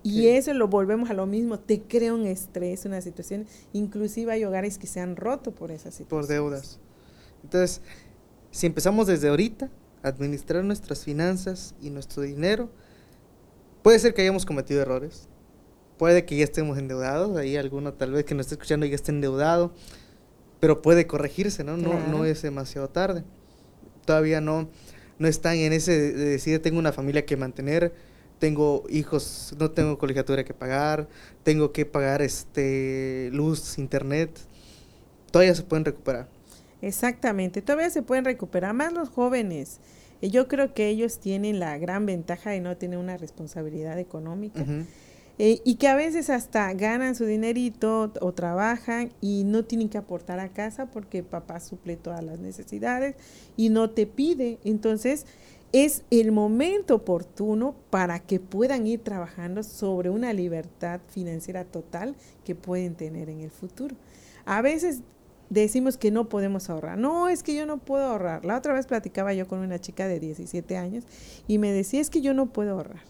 [0.03, 4.43] Y eso lo volvemos a lo mismo, te crea un estrés, una situación, inclusive hay
[4.43, 6.07] hogares que se han roto por esa situación.
[6.09, 6.79] Por deudas.
[7.43, 7.81] Entonces,
[8.51, 9.69] si empezamos desde ahorita
[10.03, 12.69] a administrar nuestras finanzas y nuestro dinero,
[13.83, 15.27] puede ser que hayamos cometido errores,
[15.97, 19.11] puede que ya estemos endeudados, ahí alguno tal vez que nos esté escuchando ya esté
[19.11, 19.73] endeudado,
[20.59, 21.77] pero puede corregirse, ¿no?
[21.77, 23.23] No, no es demasiado tarde.
[24.05, 24.69] Todavía no,
[25.19, 27.93] no están en ese de decir, tengo una familia que mantener,
[28.39, 31.07] tengo hijos, no tengo colegiatura que pagar,
[31.43, 34.29] tengo que pagar este luz, internet,
[35.31, 36.27] todavía se pueden recuperar.
[36.81, 39.79] Exactamente, todavía se pueden recuperar, más los jóvenes.
[40.21, 44.65] Yo creo que ellos tienen la gran ventaja de no tener una responsabilidad económica.
[45.37, 49.97] Eh, y que a veces hasta ganan su dinerito o trabajan y no tienen que
[49.97, 53.15] aportar a casa porque papá suple todas las necesidades
[53.57, 54.59] y no te pide.
[54.63, 55.25] Entonces,
[55.83, 62.55] es el momento oportuno para que puedan ir trabajando sobre una libertad financiera total que
[62.55, 63.93] pueden tener en el futuro.
[64.45, 65.01] A veces
[65.49, 66.97] decimos que no podemos ahorrar.
[66.97, 68.45] No, es que yo no puedo ahorrar.
[68.45, 71.03] La otra vez platicaba yo con una chica de 17 años
[71.45, 73.03] y me decía, es que yo no puedo ahorrar.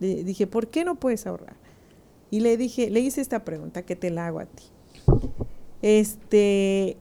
[0.00, 1.56] Le dije, ¿por qué no puedes ahorrar?
[2.30, 4.64] Y le dije, le hice esta pregunta que te la hago a ti.
[5.82, 6.96] Este,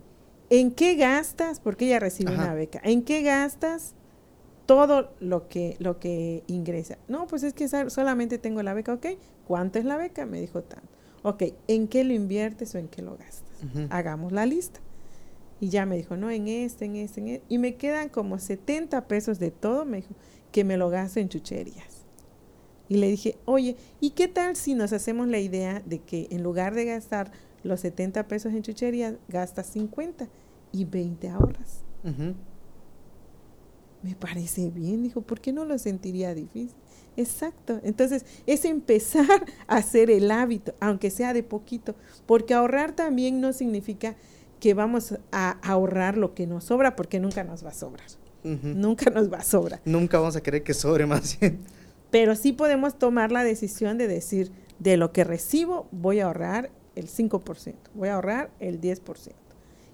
[0.50, 1.62] ¿en qué gastas?
[1.62, 2.82] Porque ella recibe una beca.
[2.84, 3.96] ¿En qué gastas
[4.76, 6.98] todo lo que, lo que ingresa.
[7.10, 9.06] No, pues es que solamente tengo la beca, ok.
[9.46, 10.26] ¿Cuánto es la beca?
[10.26, 10.88] Me dijo tanto.
[11.24, 13.50] Ok, ¿en qué lo inviertes o en qué lo gastas?
[13.90, 14.80] Hagamos la lista.
[15.60, 17.46] Y ya me dijo, no, en este, en este, en este.
[17.50, 20.16] Y me quedan como 70 pesos de todo, me dijo,
[20.54, 22.06] que me lo gasto en chucherías.
[22.88, 26.44] Y le dije, oye, ¿y qué tal si nos hacemos la idea de que en
[26.44, 27.32] lugar de gastar
[27.64, 30.30] los 70 pesos en chucherías, gastas 50
[30.72, 31.84] y 20 ahorras?
[34.04, 36.76] Me parece bien, dijo, ¿por qué no lo sentiría difícil?
[37.18, 43.42] Exacto, entonces es empezar a hacer el hábito, aunque sea de poquito, porque ahorrar también
[43.42, 44.16] no significa
[44.60, 48.08] que vamos a ahorrar lo que nos sobra, porque nunca nos va a sobrar.
[48.44, 49.82] Nunca nos va a sobrar.
[49.86, 51.60] Nunca vamos a querer que sobre más bien.
[52.10, 56.72] Pero sí podemos tomar la decisión de decir, de lo que recibo voy a ahorrar
[56.96, 59.32] el 5%, voy a ahorrar el 10%.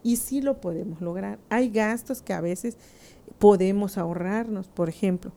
[0.04, 1.40] Y sí lo podemos lograr.
[1.50, 2.78] Hay gastos que a veces
[3.40, 5.32] podemos ahorrarnos, por ejemplo.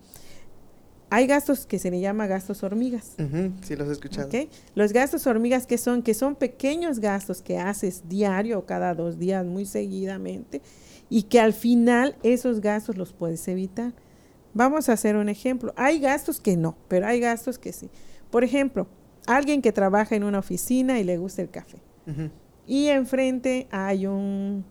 [1.13, 3.15] Hay gastos que se le llama gastos hormigas.
[3.63, 4.29] sí, los he escuchado.
[4.77, 9.19] Los gastos hormigas que son, que son pequeños gastos que haces diario o cada dos
[9.19, 10.63] días muy seguidamente
[11.09, 13.93] y que al final esos gastos los puedes evitar.
[14.55, 15.75] Vamos a hacer un ejemplo.
[15.77, 17.91] Hay gastos que no, pero hay gastos que sí.
[18.31, 18.87] Por ejemplo,
[19.27, 21.79] alguien que trabaja en una oficina y le gusta el café.
[22.67, 24.65] Y enfrente hay un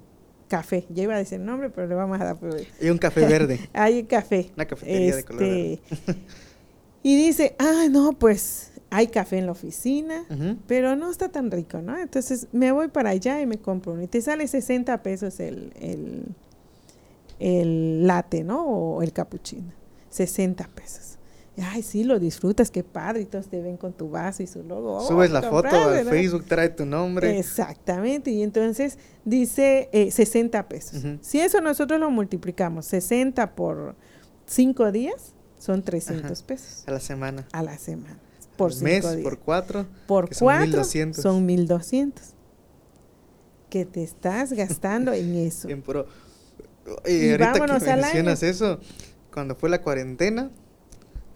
[0.49, 0.85] café.
[0.89, 2.37] Ya iba a decir el nombre, pero le vamos a dar.
[2.81, 3.59] Hay un café verde.
[3.73, 4.51] hay un café.
[4.55, 5.79] Una cafetería de color verde.
[5.89, 6.15] Este,
[7.03, 10.25] y dice, ah, no, pues hay café en la oficina,
[10.67, 11.97] pero no está tan rico, ¿no?
[11.97, 14.01] Entonces me voy para allá y me compro uno.
[14.01, 16.25] Y te sale 60 pesos el, el,
[17.39, 18.65] el latte, ¿no?
[18.65, 19.71] O el cappuccino.
[20.09, 21.18] 60 pesos
[21.61, 24.63] ay, sí, lo disfrutas, qué padre, y todos te ven con tu vaso y su
[24.63, 24.97] logo.
[24.97, 27.37] Oh, Subes la foto al Facebook, trae tu nombre.
[27.37, 31.03] Exactamente, y entonces dice 60 eh, pesos.
[31.21, 33.95] Si eso nosotros lo multiplicamos, 60 por
[34.45, 36.83] 5 días, son 300 pesos.
[36.87, 37.47] A la semana.
[37.51, 38.19] A la semana.
[38.57, 39.85] Por mes, por 4.
[40.07, 42.33] Por 4 son 1200.
[43.69, 45.67] Que te estás gastando en eso.
[45.67, 46.07] Bien, pero,
[47.05, 48.79] y ahorita que mencionas eso,
[49.31, 50.51] cuando fue la cuarentena,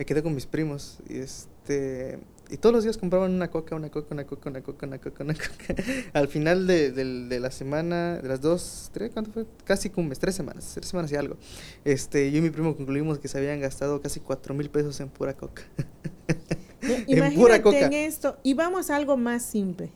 [0.04, 3.90] me quedé con mis primos y este y todos los días compraban una coca, una
[3.90, 5.82] coca, una coca, una coca, una coca, una coca.
[6.14, 9.46] Al final de, de, la semana, de las dos, tres, ¿cuánto fue?
[9.64, 11.38] Casi un mes, tres semanas, tres semanas y algo.
[11.86, 15.08] Este, yo y mi primo concluimos que se habían gastado casi cuatro mil pesos en
[15.08, 15.64] pura coca.
[16.82, 17.80] en pura coca.
[17.80, 19.90] En esto, y vamos a algo más simple,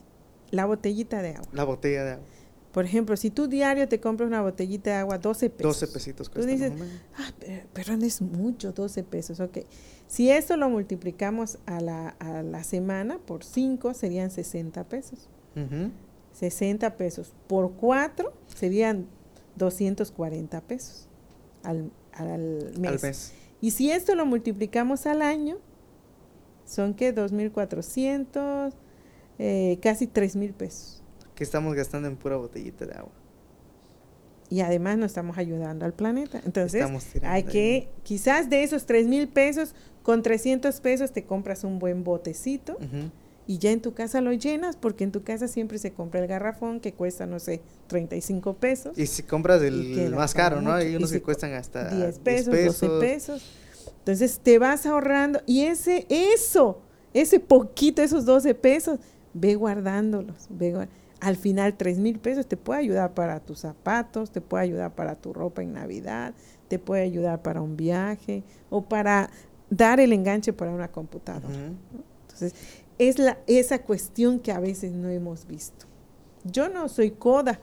[0.52, 1.50] la botellita de agua.
[1.52, 2.26] La botella de agua.
[2.72, 5.80] Por ejemplo, si tú diario te compras una botellita de agua, 12 pesos.
[5.80, 6.30] 12 pesitos.
[6.30, 6.74] Tú dices,
[7.18, 7.32] ah,
[7.74, 9.60] pero, no es mucho, 12 pesos, ok.
[10.08, 15.30] Si esto lo multiplicamos a la, a la semana por 5, serían 60 pesos.
[16.34, 17.34] 60 pesos.
[17.48, 19.08] Por 4 serían
[19.56, 21.08] 240 pesos
[21.64, 22.92] al, al, mes.
[22.92, 23.34] al, mes.
[23.60, 25.58] Y si esto lo multiplicamos al año,
[26.66, 28.74] son que 2.400,
[29.40, 31.02] eh, casi 3.000 pesos
[31.38, 33.12] que estamos gastando en pura botellita de agua.
[34.50, 36.41] Y además no estamos ayudando al planeta.
[36.45, 36.84] Entonces,
[37.21, 42.04] hay que, quizás de esos 3 mil pesos, con 300 pesos te compras un buen
[42.04, 42.78] botecito
[43.45, 46.28] y ya en tu casa lo llenas, porque en tu casa siempre se compra el
[46.28, 48.97] garrafón que cuesta, no sé, 35 pesos.
[48.97, 50.73] Y si compras el más caro, ¿no?
[50.73, 53.45] Hay unos que cuestan hasta 10 pesos, 12 pesos.
[54.00, 56.82] Entonces te vas ahorrando y ese, eso,
[57.13, 59.00] ese poquito, esos 12 pesos,
[59.34, 64.32] ve guardándolos, ve guardándolos al final tres mil pesos te puede ayudar para tus zapatos,
[64.32, 66.34] te puede ayudar para tu ropa en Navidad,
[66.68, 69.30] te puede ayudar para un viaje o para
[69.70, 71.72] dar el enganche para una computadora.
[72.22, 72.54] Entonces,
[72.98, 75.86] es la, esa cuestión que a veces no hemos visto.
[76.44, 77.60] Yo no soy coda,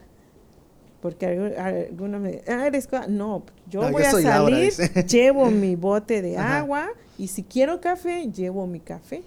[1.01, 1.25] porque
[1.57, 3.07] algunos me ah, eres coda.
[3.07, 4.73] No, yo voy a salir,
[5.07, 9.23] llevo mi bote de agua y si quiero café, llevo mi café.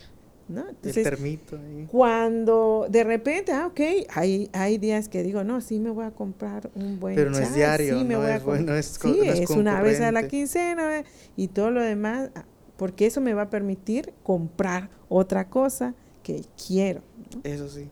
[0.49, 0.69] ¿No?
[0.69, 1.87] Entonces, ahí.
[1.91, 3.81] cuando de repente, ah, ok,
[4.11, 7.39] hay, hay días que digo, no, sí me voy a comprar un buen Pero no
[7.39, 11.05] es diario, no, es, bueno, es, sí, es, una vez a la quincena
[11.37, 12.45] y todo lo demás, ah,
[12.77, 17.03] porque eso me va a permitir comprar otra cosa que quiero.
[17.45, 17.89] Eso sí.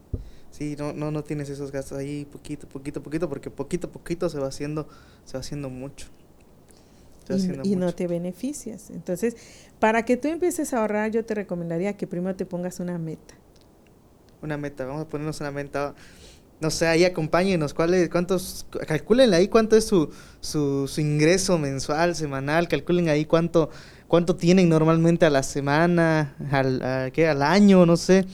[0.51, 4.31] Sí, no, no, no tienes esos gastos ahí poquito, poquito, poquito, porque poquito a poquito
[4.31, 4.89] se va haciendo,
[5.27, 6.07] se va haciendo mucho
[7.65, 8.91] y, no te beneficias.
[8.91, 9.37] Entonces,
[9.79, 13.35] para que tú empieces a ahorrar, yo te recomendaría que primero te pongas una meta.
[14.43, 15.95] Una meta, vamos a ponernos una meta.
[16.61, 20.11] No sé, ahí acompáñenos, ¿cuáles, cuántos, calculen ahí cuánto es su,
[20.41, 23.69] su, ingreso mensual, semanal, calculen ahí cuánto,
[24.09, 27.29] cuánto tienen normalmente a la semana, al, ¿qué?
[27.29, 28.25] al año, no sé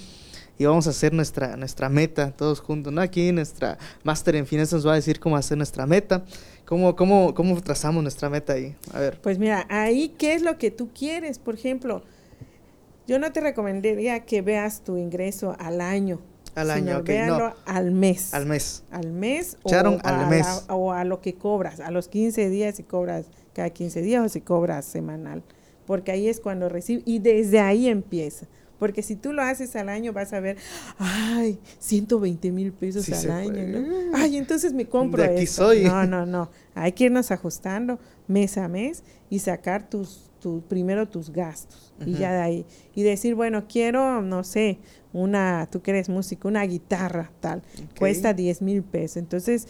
[0.62, 3.00] y vamos a hacer nuestra, nuestra meta todos juntos, ¿no?
[3.00, 6.24] Aquí nuestra máster en finanzas nos va a decir cómo hacer nuestra meta.
[6.72, 8.74] ¿Cómo, cómo, ¿Cómo trazamos nuestra meta ahí?
[8.94, 9.20] A ver.
[9.20, 11.38] Pues mira, ahí, ¿qué es lo que tú quieres?
[11.38, 12.02] Por ejemplo,
[13.06, 16.18] yo no te recomendaría que veas tu ingreso al año.
[16.54, 17.10] Al año, ok.
[17.26, 17.52] no.
[17.66, 18.32] al mes.
[18.32, 18.84] Al mes.
[18.90, 19.58] Al mes.
[19.64, 19.70] O,
[20.02, 20.64] al mes.
[20.70, 24.28] o a lo que cobras, a los 15 días si cobras cada 15 días o
[24.30, 25.42] si cobras semanal.
[25.84, 28.46] Porque ahí es cuando recibes, y desde ahí empieza.
[28.82, 30.56] Porque si tú lo haces al año vas a ver,
[30.98, 33.86] ay, 120 mil pesos al año, ¿no?
[34.12, 35.84] Ay, entonces me compro de aquí Soy.
[35.84, 36.50] No, no, no.
[36.74, 38.00] Hay que irnos ajustando.
[38.26, 42.66] mes a mes y sacar tus, tu, primero tus gastos y ya de ahí.
[42.92, 44.80] Y decir, bueno, quiero, no sé,
[45.12, 47.62] una, tú que eres músico, una guitarra tal,
[47.96, 49.18] cuesta 10 mil pesos.
[49.18, 49.68] Entonces,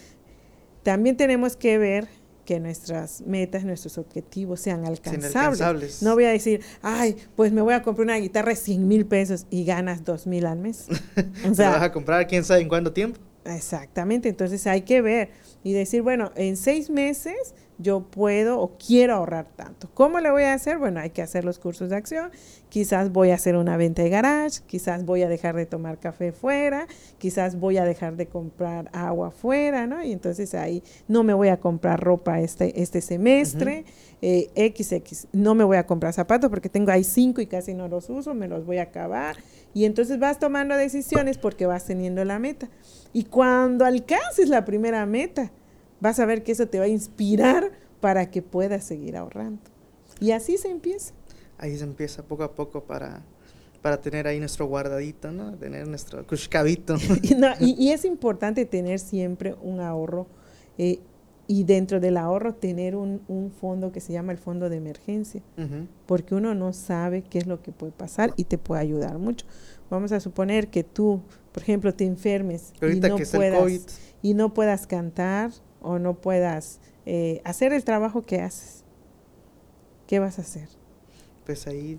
[0.82, 2.08] también tenemos que ver
[2.44, 6.02] que nuestras metas, nuestros objetivos sean alcanzables.
[6.02, 9.06] No voy a decir, ay, pues me voy a comprar una guitarra de 100 mil
[9.06, 10.86] pesos y ganas 2 mil al mes.
[11.50, 13.20] o sea, vas a comprar quién sabe en cuánto tiempo?
[13.44, 15.30] Exactamente, entonces hay que ver
[15.64, 19.88] y decir, bueno, en seis meses yo puedo o quiero ahorrar tanto.
[19.94, 20.78] ¿Cómo le voy a hacer?
[20.78, 22.30] Bueno, hay que hacer los cursos de acción.
[22.68, 26.32] Quizás voy a hacer una venta de garage, quizás voy a dejar de tomar café
[26.32, 26.86] fuera,
[27.18, 30.02] quizás voy a dejar de comprar agua fuera, ¿no?
[30.02, 33.84] Y entonces ahí no me voy a comprar ropa este, este semestre,
[34.22, 37.88] XX, eh, no me voy a comprar zapatos porque tengo ahí cinco y casi no
[37.88, 39.36] los uso, me los voy a acabar.
[39.74, 42.68] Y entonces vas tomando decisiones porque vas teniendo la meta.
[43.12, 45.50] Y cuando alcances la primera meta,
[46.02, 49.62] vas a ver que eso te va a inspirar para que puedas seguir ahorrando.
[50.20, 51.14] Y así se empieza.
[51.58, 53.22] Ahí se empieza poco a poco para,
[53.80, 55.54] para tener ahí nuestro guardadito, ¿no?
[55.54, 56.96] Tener nuestro cushcabito.
[57.60, 60.26] y, es importante tener siempre un ahorro
[60.76, 60.98] eh,
[61.46, 65.40] y dentro del ahorro tener un, fondo que se llama el fondo de emergencia,
[66.06, 69.46] porque uno no sabe qué es lo que puede pasar y te puede ayudar mucho.
[69.88, 71.20] Vamos a suponer que tú,
[71.52, 75.52] por ejemplo, te enfermes y no, puedas, y no puedas cantar
[75.82, 78.84] o no puedas eh, hacer el trabajo que haces.
[80.06, 80.68] ¿Qué vas a hacer?
[81.44, 81.98] Pues ahí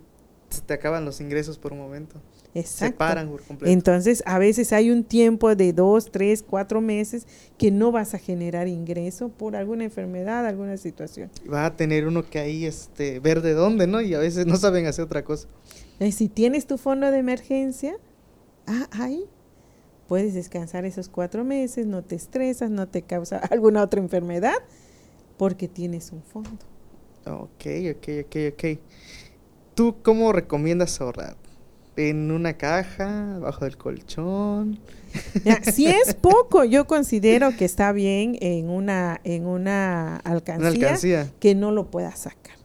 [0.49, 2.21] se te acaban los ingresos por un momento.
[2.53, 2.85] Exacto.
[2.85, 3.73] Se paran por completo.
[3.73, 7.25] Entonces, a veces hay un tiempo de dos, tres, cuatro meses
[7.57, 11.31] que no vas a generar ingreso por alguna enfermedad, alguna situación.
[11.51, 14.01] Va a tener uno que ahí este, ver de dónde, ¿no?
[14.01, 15.47] Y a veces no saben hacer otra cosa.
[15.99, 17.95] Y si tienes tu fondo de emergencia,
[18.67, 19.25] ah, ahí
[20.13, 24.53] puedes descansar esos cuatro meses, no te estresas, no te causa alguna otra enfermedad,
[25.37, 26.51] porque tienes un fondo.
[27.25, 28.79] Ok, ok, ok, ok.
[29.73, 31.35] ¿Tú cómo recomiendas ahorrar?
[31.95, 34.79] ¿En una caja, bajo el colchón?
[35.73, 41.71] si es poco, yo considero que está bien en una, en una alcancía, que no
[41.71, 42.57] lo puedas sacar.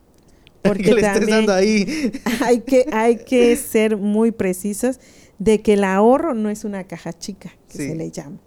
[0.60, 2.12] Porque también ahí.
[2.44, 5.00] Hay, que, hay que ser muy precisos
[5.38, 8.38] de que el ahorro no es una caja chica, que se le llama.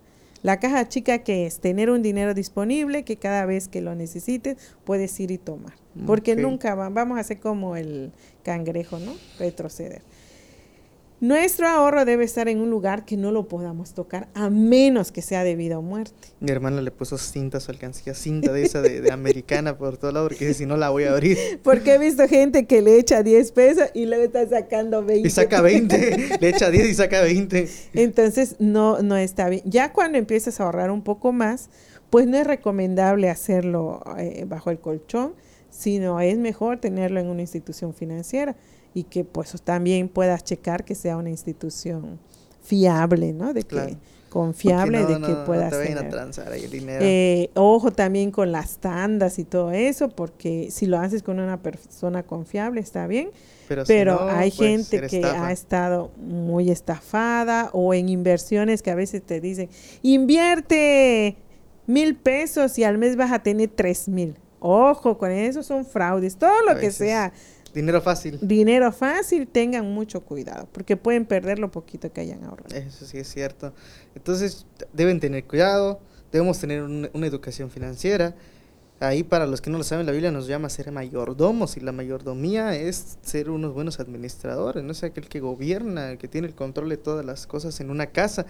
[0.43, 4.57] La caja chica que es tener un dinero disponible que cada vez que lo necesites
[4.83, 5.73] puedes ir y tomar.
[6.07, 8.11] Porque nunca vamos a hacer como el
[8.43, 9.13] cangrejo, ¿no?
[9.39, 10.01] Retroceder.
[11.21, 15.21] Nuestro ahorro debe estar en un lugar que no lo podamos tocar a menos que
[15.21, 16.29] sea debido a muerte.
[16.39, 20.11] Mi hermana le puso cinta a su alcancía, cinta de esa de, americana por todo
[20.11, 21.37] lado porque si no la voy a abrir.
[21.63, 25.27] Porque he visto gente que le echa 10 pesos y luego está sacando 20.
[25.27, 27.69] Y saca 20, le echa 10 y saca 20.
[27.93, 29.61] Entonces no, no está bien.
[29.65, 31.69] Ya cuando empiezas a ahorrar un poco más,
[32.09, 35.35] pues no es recomendable hacerlo eh, bajo el colchón,
[35.69, 38.55] sino es mejor tenerlo en una institución financiera
[38.93, 42.19] y que pues también puedas checar que sea una institución
[42.61, 43.53] fiable, ¿no?
[43.53, 43.97] De que
[44.29, 50.85] confiable, de que puedas eh, ojo también con las tandas y todo eso, porque si
[50.85, 53.31] lo haces con una persona confiable está bien,
[53.87, 59.21] pero, hay pues, gente que ha estado muy estafada o en inversiones que a veces
[59.21, 59.69] te dicen,
[60.01, 61.35] invierte
[61.85, 64.37] mil pesos y al mes vas a tener tres mil.
[64.59, 67.33] Ojo, con eso son fraudes, todo lo que sea
[67.73, 68.39] Dinero fácil.
[68.41, 72.75] Dinero fácil, tengan mucho cuidado, porque pueden perder lo poquito que hayan ahorrado.
[72.75, 73.73] Eso sí es cierto.
[74.15, 75.99] Entonces, deben tener cuidado,
[76.31, 78.35] debemos tener una educación financiera.
[78.99, 81.79] Ahí, para los que no lo saben, la Biblia nos llama a ser mayordomos y
[81.79, 86.47] la mayordomía es ser unos buenos administradores, no es aquel que gobierna, el que tiene
[86.47, 88.45] el control de todas las cosas en una casa.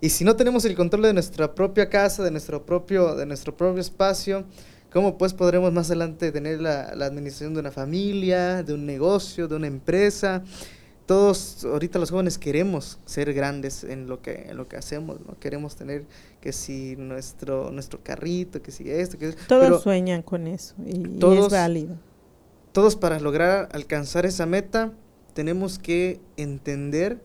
[0.00, 3.56] Y si no tenemos el control de nuestra propia casa, de nuestro propio, de nuestro
[3.56, 4.44] propio espacio,
[4.92, 9.54] ¿Cómo pues podremos más adelante tener la, administración de una familia, de un negocio, de
[9.54, 10.42] una empresa?
[11.06, 15.38] Todos, ahorita los jóvenes queremos ser grandes en lo que, en lo que hacemos, ¿no?
[15.38, 16.06] Queremos tener
[16.40, 21.48] que si nuestro, nuestro carrito, que si esto, que Todos sueñan con eso y, es
[21.48, 21.96] válido.
[22.72, 24.92] Todos para lograr alcanzar esa meta
[25.34, 27.20] tenemos que entender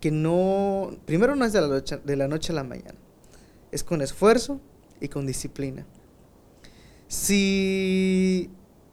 [0.00, 2.98] que no, primero no es de la de la noche a la mañana,
[3.70, 4.60] es con esfuerzo
[5.00, 5.86] y con disciplina
[7.12, 8.48] si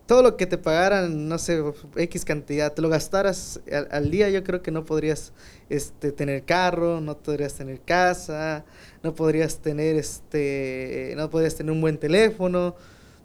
[0.06, 1.64] todo lo que te pagaran, no sé,
[1.96, 3.62] X cantidad, te lo gastaras
[3.92, 5.32] al, día, yo creo que no podrías
[5.70, 8.66] este, tener carro, no podrías tener casa,
[9.04, 12.76] no podrías tener, este, no podrías tener un buen teléfono,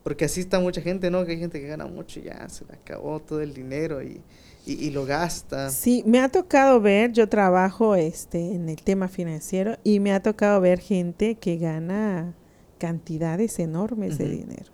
[0.05, 1.27] porque así está mucha gente, ¿no?
[1.27, 4.23] Que hay gente que gana mucho y ya se le acabó todo el dinero y,
[4.65, 5.71] y, lo gasta.
[5.71, 10.23] Sí, me ha tocado ver, yo trabajo este, en el tema financiero y me ha
[10.23, 12.33] tocado ver gente que gana
[12.79, 14.74] cantidades enormes de dinero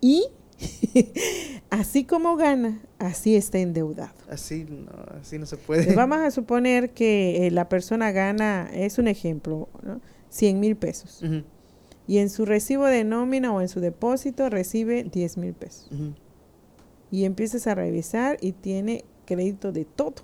[0.00, 0.24] Y
[1.70, 4.14] así como gana, así está endeudado.
[4.28, 5.94] Así no, así no se puede.
[5.94, 10.00] Vamos a suponer que eh, la persona gana, es un ejemplo, ¿no?
[10.30, 11.22] 100 mil pesos.
[12.06, 15.90] Y en su recibo de nómina o en su depósito recibe 10 mil pesos.
[17.10, 20.14] Y empiezas a revisar y tiene crédito de todo.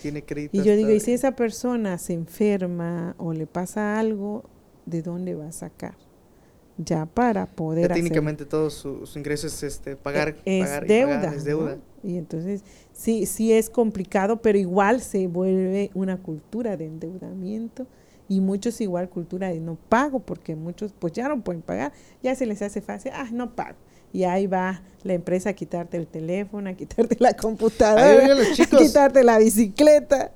[0.00, 0.56] Tiene crédito.
[0.56, 4.44] Y yo digo, ¿y si esa persona se enferma o le pasa algo,
[4.86, 5.94] de dónde va a sacar?
[6.82, 10.84] Ya para Ya poder hacer- técnicamente todo su, su ingreso es este, pagar, es pagar
[10.84, 11.76] y pagar, es deuda.
[11.76, 11.82] ¿no?
[12.10, 12.62] Y entonces
[12.94, 17.86] sí, sí es complicado, pero igual se vuelve una cultura de endeudamiento
[18.28, 22.34] y muchos igual cultura de no pago, porque muchos pues ya no pueden pagar, ya
[22.34, 23.76] se les hace fácil, ah, no pago.
[24.12, 28.58] Y ahí va la empresa a quitarte el teléfono, a quitarte la computadora, a los
[28.60, 30.32] a quitarte la bicicleta.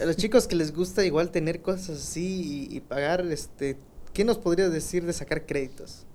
[0.00, 3.76] a los chicos que les gusta igual tener cosas así y, y pagar, este,
[4.14, 6.06] ¿qué nos podrías decir de sacar créditos?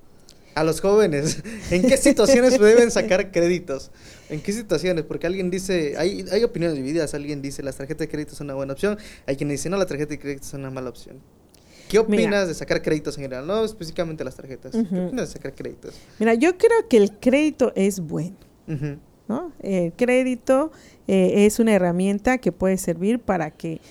[0.56, 3.92] A los jóvenes, ¿en qué situaciones deben sacar créditos?
[4.30, 5.04] ¿En qué situaciones?
[5.04, 8.56] Porque alguien dice, hay, hay opiniones divididas, alguien dice las tarjetas de crédito es una
[8.56, 8.98] buena opción,
[9.28, 11.18] hay quien dice no, la tarjeta de crédito es una mala opción.
[11.88, 12.46] ¿Qué opinas Mira.
[12.46, 13.48] de sacar créditos en general?
[13.48, 14.72] No específicamente las tarjetas.
[14.72, 15.96] ¿Qué opinas de sacar créditos?
[16.20, 18.36] Mira, yo creo que el crédito es bueno.
[19.60, 20.72] El crédito
[21.08, 23.82] eh, es una herramienta que puede servir para que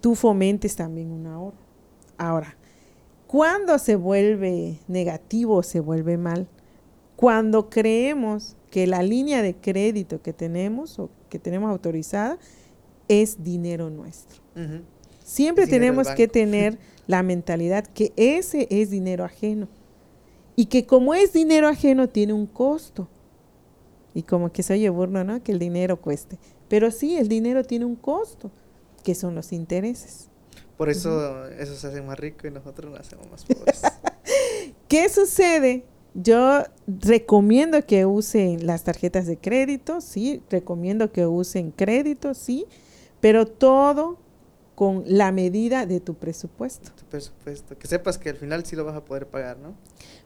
[0.00, 1.56] tú fomentes también un ahorro.
[2.16, 2.56] Ahora,
[3.32, 6.48] ¿cuándo se vuelve negativo o se vuelve mal?
[7.16, 12.38] Cuando creemos que la línea de crédito que tenemos o que tenemos autorizada
[13.08, 14.42] es dinero nuestro.
[15.24, 19.66] Siempre dinero tenemos que tener la mentalidad que ese es dinero ajeno
[20.54, 23.08] y que como es dinero ajeno tiene un costo.
[24.14, 25.42] Y como que se oye burno, ¿no?
[25.42, 26.38] Que el dinero cueste.
[26.68, 28.50] Pero sí, el dinero tiene un costo,
[29.02, 30.28] que son los intereses.
[30.82, 33.82] Por eso eso se hace más rico y nosotros nos hacemos más pobres.
[34.88, 35.84] ¿Qué sucede?
[36.12, 42.66] Yo recomiendo que usen las tarjetas de crédito, sí, recomiendo que usen crédito, sí,
[43.20, 44.18] pero todo
[44.74, 46.90] con la medida de tu presupuesto.
[46.96, 47.78] tu presupuesto.
[47.78, 49.76] Que sepas que al final sí lo vas a poder pagar, ¿no?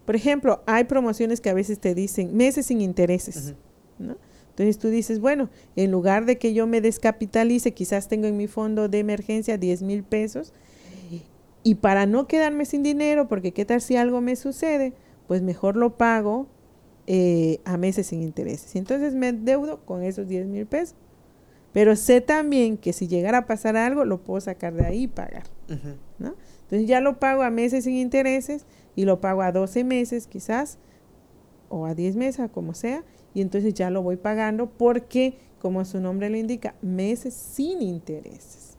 [0.07, 3.53] Por ejemplo, hay promociones que a veces te dicen meses sin intereses.
[3.99, 4.17] ¿no?
[4.57, 8.47] Entonces tú dices, bueno, en lugar de que yo me descapitalice, quizás tengo en mi
[8.47, 10.55] fondo de emergencia 10 mil pesos,
[11.63, 14.95] y para no quedarme sin dinero, porque qué tal si algo me sucede,
[15.27, 16.47] pues mejor lo pago
[17.07, 18.75] eh, a meses sin intereses.
[18.75, 20.95] Y entonces me endeudo con esos 10 mil pesos.
[21.73, 25.07] Pero sé también que si llegara a pasar algo, lo puedo sacar de ahí y
[25.09, 25.43] pagar.
[26.19, 26.37] ¿no?
[26.63, 30.79] Entonces ya lo pago a meses sin intereses y lo pago a 12 meses quizás
[31.69, 33.05] o a 10 meses, como sea,
[33.37, 38.79] y entonces ya lo voy pagando porque, como su nombre lo indica, meses sin intereses.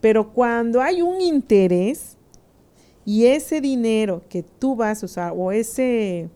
[0.00, 2.16] Pero cuando hay un interés
[3.04, 6.28] y ese dinero que tú vas a usar o ese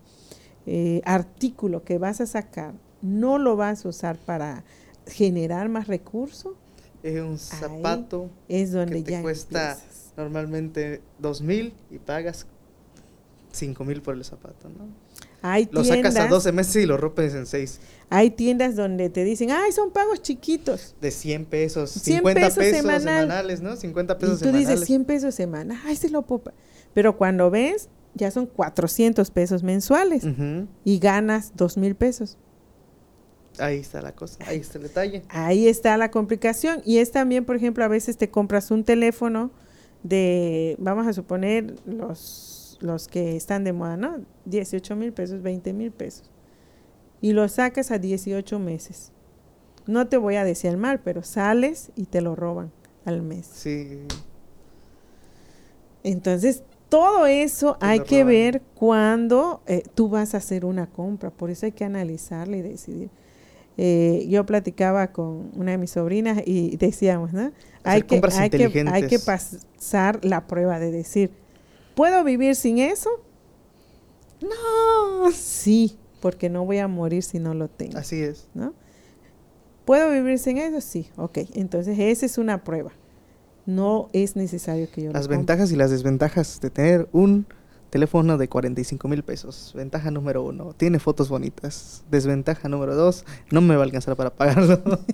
[0.64, 2.72] eh, artículo que vas a sacar
[3.02, 4.62] no lo vas a usar para
[5.08, 6.52] generar más recursos,
[7.02, 10.12] Es un zapato es donde que te ya cuesta empiezas.
[10.16, 12.46] normalmente dos mil y pagas
[13.50, 14.86] cinco mil por el zapato, ¿no?
[15.46, 17.78] Hay Lo sacas a tiendas- 12 meses y lo rompes en 6.
[18.08, 20.94] Hay tiendas donde te dicen, ay, son pagos chiquitos.
[21.02, 23.02] De 100 pesos, 100 50 pesos pesos, semanal.
[23.24, 23.76] semanales, ¿no?
[23.76, 24.68] 50 Y pesos tú semanales.
[24.70, 26.54] dices 100 pesos semana, ay, se lo puedo pa-".
[26.94, 30.66] Pero cuando ves, ya son 400 pesos mensuales Ujú.
[30.82, 32.38] y ganas 2 mil pesos.
[33.58, 35.22] Ahí está la cosa, ahí está el detalle.
[35.28, 36.80] Ahí está la complicación.
[36.86, 39.50] Y es también, por ejemplo, a veces te compras un teléfono
[40.02, 42.53] de, vamos a suponer, los,
[42.84, 44.20] los que están de moda, ¿no?
[44.44, 46.30] 18 mil pesos, 20 mil pesos.
[47.20, 49.10] Y lo sacas a 18 meses.
[49.86, 52.70] No te voy a decir el mal, pero sales y te lo roban
[53.06, 53.48] al mes.
[53.52, 54.00] Sí.
[56.02, 58.28] Entonces, todo eso hay que roban.
[58.28, 61.30] ver cuando eh, tú vas a hacer una compra.
[61.30, 63.08] Por eso hay que analizarla y decidir.
[63.78, 67.50] Eh, yo platicaba con una de mis sobrinas y decíamos, ¿no?
[67.82, 69.24] Hay que, compras hay, que, hay que inteligentes.
[69.24, 71.30] pasar la prueba de decir,
[71.94, 73.10] ¿puedo vivir sin eso?
[74.40, 75.30] No.
[75.32, 77.98] Sí, porque no voy a morir si no lo tengo.
[77.98, 78.48] Así es.
[78.54, 78.74] ¿no?
[79.84, 80.80] ¿Puedo vivir sin eso?
[80.80, 81.38] Sí, ok.
[81.54, 82.92] Entonces, esa es una prueba.
[83.66, 87.46] No es necesario que yo lo Las ventajas y las desventajas de tener un
[87.90, 89.72] teléfono de 45 mil pesos.
[89.74, 92.02] Ventaja número uno, tiene fotos bonitas.
[92.10, 94.82] Desventaja número dos, no me va a alcanzar para pagarlo.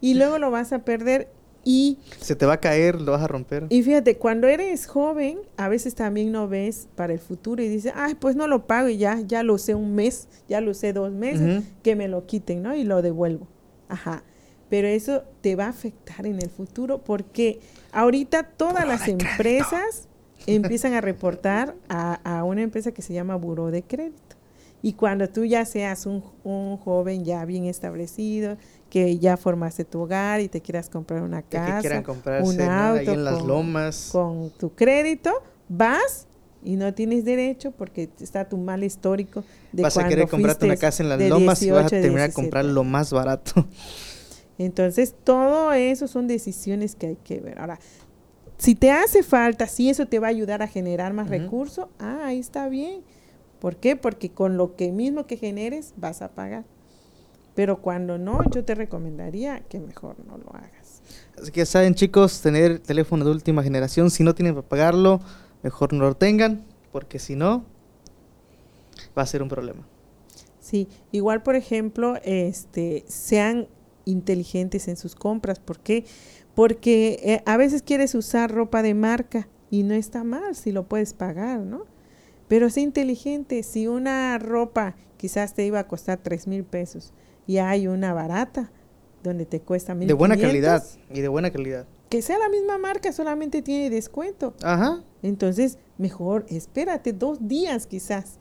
[0.00, 1.28] Y luego lo vas a perder.
[1.68, 3.66] Y, Se te va a caer, lo vas a romper.
[3.70, 7.92] y fíjate, cuando eres joven, a veces también no ves para el futuro y dices,
[7.96, 10.92] ay, pues no lo pago y ya, ya lo usé un mes, ya lo usé
[10.92, 12.76] dos meses, que me lo quiten, ¿no?
[12.76, 13.48] Y lo devuelvo.
[13.88, 14.22] Ajá.
[14.70, 17.58] Pero eso te va a afectar en el futuro porque
[17.90, 20.06] ahorita todas las empresas
[20.46, 24.36] empiezan a reportar a, a una empresa que se llama Buró de Crédito.
[24.82, 28.56] Y cuando tú ya seas un, un, joven ya bien establecido,
[28.90, 32.02] que ya formaste tu hogar y te quieras comprar una casa,
[32.42, 34.08] un auto en las lomas.
[34.12, 36.26] con tu crédito, vas
[36.64, 40.76] y no tienes derecho porque está tu mal histórico de Vas a querer comprarte una
[40.76, 43.66] casa en las lomas y vas a terminar a comprar lo más barato.
[44.58, 47.58] Entonces, todo eso son decisiones que hay que ver.
[47.58, 47.78] Ahora,
[48.58, 52.22] si te hace falta, si eso te va a ayudar a generar más recursos, ah,
[52.24, 53.02] ahí está bien.
[53.60, 53.96] ¿Por qué?
[53.96, 56.64] Porque con lo que mismo que generes vas a pagar.
[57.56, 61.02] Pero cuando no, yo te recomendaría que mejor no lo hagas.
[61.40, 65.20] Así que saben chicos, tener teléfono de última generación, si no tienen para pagarlo,
[65.62, 67.64] mejor no lo tengan, porque si no,
[69.16, 69.88] va a ser un problema.
[70.60, 73.68] Sí, igual por ejemplo, este, sean
[74.04, 75.58] inteligentes en sus compras.
[75.58, 76.04] ¿Por qué?
[76.54, 80.88] Porque eh, a veces quieres usar ropa de marca y no está mal si lo
[80.88, 81.84] puedes pagar, ¿no?
[82.48, 83.62] Pero sé inteligente.
[83.62, 87.14] Si una ropa quizás te iba a costar tres mil pesos
[87.46, 88.70] y hay una barata
[89.22, 91.86] donde te cuesta mil De buena calidad y de buena calidad.
[92.08, 94.54] Que sea la misma marca, solamente tiene descuento.
[94.62, 95.02] Ajá.
[95.22, 98.38] Entonces, mejor espérate dos días quizás,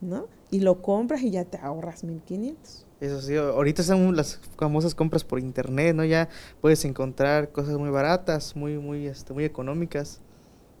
[0.00, 0.26] ¿no?
[0.50, 2.86] Y lo compras y ya te ahorras 1500.
[3.00, 6.04] Eso sí, ahorita son las famosas compras por internet, ¿no?
[6.04, 6.28] Ya
[6.60, 10.20] puedes encontrar cosas muy baratas, muy, muy, este, muy económicas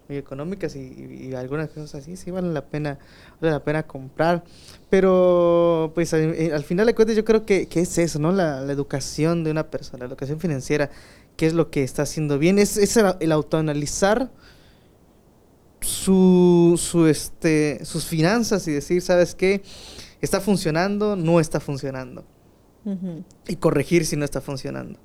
[0.08, 2.98] muy económicas y, algunas cosas así sí valen la pena
[3.40, 4.44] vale la pena comprar.
[4.90, 9.44] Pero pues eh, al, final de cuentas yo creo que, es eso no la, educación
[9.44, 10.90] de una persona la educación financiera
[11.36, 14.30] qué es lo que está haciendo bien es, es el, autoanalizar
[15.80, 19.62] su, su este sus finanzas y decir sabes qué
[20.20, 22.24] está funcionando no está funcionando.
[23.48, 25.00] Y corregir si no está funcionando.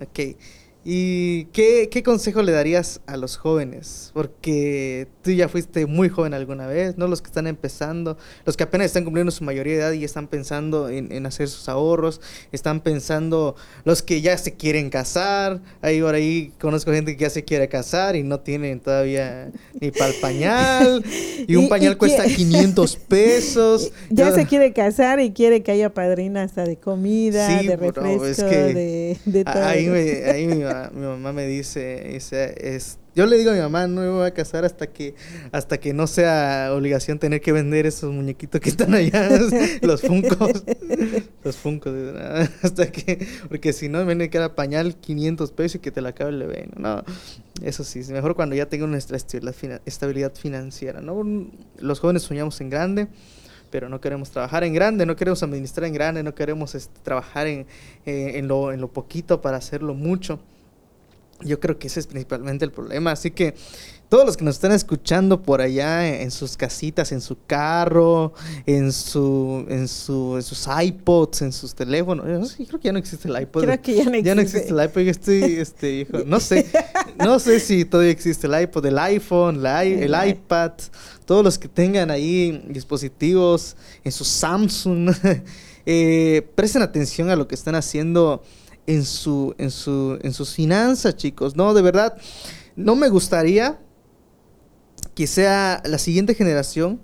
[0.00, 0.36] Ok
[0.84, 4.10] ¿Y qué, qué, consejo le darías a los jóvenes?
[4.14, 7.08] Porque tú ya fuiste muy joven alguna vez, ¿no?
[7.08, 8.16] Los que están empezando,
[8.46, 11.48] los que apenas están cumpliendo su mayoría de edad y están pensando en, en hacer
[11.48, 12.20] sus ahorros,
[12.52, 15.60] están pensando los que ya se quieren casar.
[15.82, 19.50] Ahí por ahí conozco gente que ya se quiere casar y no tienen todavía
[19.80, 21.04] ni para el pañal.
[21.46, 23.92] Y un pañal cuesta 500 pesos.
[24.10, 29.16] Ya se quiere casar y quiere que haya padrina hasta de comida, de refresco, de,
[29.24, 29.64] de, todo.
[29.64, 33.60] Ahí me, ahí me mi mamá me dice, dice es, yo le digo a mi
[33.60, 35.14] mamá, no me voy a casar hasta que,
[35.50, 39.28] hasta que no sea obligación tener que vender esos muñequitos que están allá,
[39.82, 40.64] los funcos,
[41.44, 41.94] los funcos,
[42.62, 46.30] hasta que, porque si no, viene cada pañal 500 pesos y que te la acabe
[46.30, 47.02] el bebé, no,
[47.62, 51.50] eso sí, es mejor cuando ya tengo nuestra estabilidad financiera, ¿no?
[51.80, 53.08] Los jóvenes soñamos en grande,
[53.70, 57.46] pero no queremos trabajar en grande, no queremos administrar en grande, no queremos este, trabajar
[57.46, 57.66] en,
[58.06, 60.38] eh, en, lo, en lo poquito para hacerlo mucho.
[61.40, 63.12] Yo creo que ese es principalmente el problema.
[63.12, 63.54] Así que
[64.08, 68.32] todos los que nos están escuchando por allá en sus casitas, en su carro,
[68.64, 72.50] en su, en su, en sus iPods, en sus teléfonos.
[72.50, 73.64] Sí, creo que ya no existe el iPod.
[73.64, 74.22] Creo que ya no existe.
[74.22, 75.00] Ya no existe el iPod.
[75.02, 76.66] Yo estoy, este, hijo, no sé,
[77.18, 80.72] no sé si todavía existe el iPod, el iPhone, el iPad.
[81.26, 85.10] Todos los que tengan ahí dispositivos en su Samsung,
[85.86, 88.42] eh, presten atención a lo que están haciendo
[88.88, 91.54] en, su, en, su, en sus finanzas, chicos.
[91.54, 92.16] No, de verdad,
[92.74, 93.78] no me gustaría
[95.14, 97.00] que sea la siguiente generación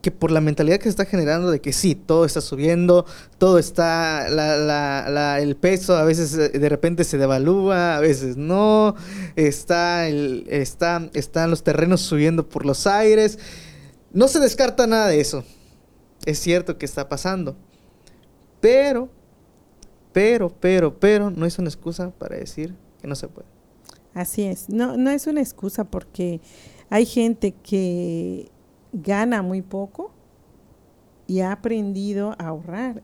[0.00, 3.04] que por la mentalidad que se está generando de que sí, todo está subiendo,
[3.36, 8.38] todo está, la, la, el peso a veces eh, de repente se devalúa, a veces
[8.38, 8.94] no,
[9.34, 13.38] está, el, está, están los terrenos subiendo por los aires.
[14.12, 15.44] No se descarta nada de eso.
[16.24, 17.56] Es cierto que está pasando.
[18.60, 19.10] Pero
[20.16, 23.46] pero, pero, pero, no es una excusa para decir que no se puede.
[24.14, 26.40] Así es, no, no es una excusa porque
[26.88, 28.50] hay gente que
[28.94, 30.14] gana muy poco
[31.26, 33.02] y ha aprendido a ahorrar.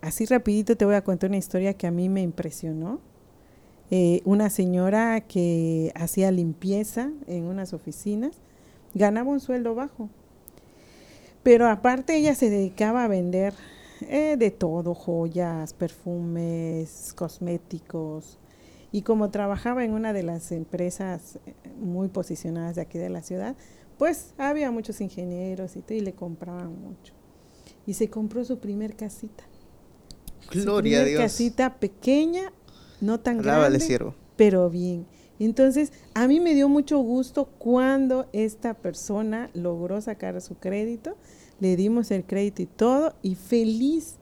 [0.00, 2.98] Así rapidito te voy a contar una historia que a mí me impresionó.
[3.92, 8.32] Eh, una señora que hacía limpieza en unas oficinas
[8.94, 10.10] ganaba un sueldo bajo.
[11.44, 13.54] Pero aparte ella se dedicaba a vender
[14.02, 18.38] eh, de todo, joyas, perfumes, cosméticos.
[18.92, 23.22] Y como trabajaba en una de las empresas eh, muy posicionadas de aquí de la
[23.22, 23.56] ciudad,
[23.98, 27.14] pues había muchos ingenieros y, y le compraban mucho.
[27.86, 29.44] Y se compró su primer casita.
[30.50, 32.52] Gloria su primer casita pequeña,
[33.00, 33.78] no tan grande,
[34.36, 35.06] pero bien.
[35.38, 41.16] Entonces, a mí me dio mucho gusto cuando esta persona logró sacar su crédito
[41.60, 44.16] le dimos el crédito y todo, y feliz.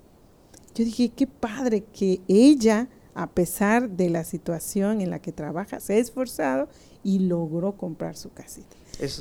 [0.74, 5.80] Yo dije, qué padre que ella, a pesar de la situación en la que trabaja,
[5.80, 6.68] se ha esforzado
[7.02, 8.76] y logró comprar su casita.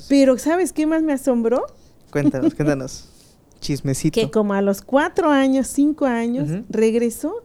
[0.10, 1.66] Pero ¿sabes qué más me asombró?
[2.12, 3.10] Cuéntanos, cuéntanos.
[3.60, 4.20] Chismecito.
[4.20, 7.44] Que como a los cuatro años, cinco años, regresó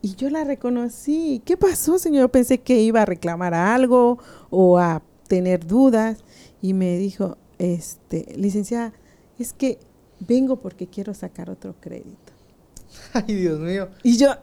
[0.00, 1.42] y yo la reconocí.
[1.44, 2.30] ¿Qué pasó, señor?
[2.30, 4.18] Pensé que iba a reclamar algo
[4.50, 6.24] o a tener dudas.
[6.60, 8.92] Y me dijo, este, licenciada,
[9.38, 9.78] es que
[10.20, 12.32] vengo porque quiero sacar otro crédito.
[13.12, 13.88] Ay, Dios mío.
[14.02, 14.34] Y yo,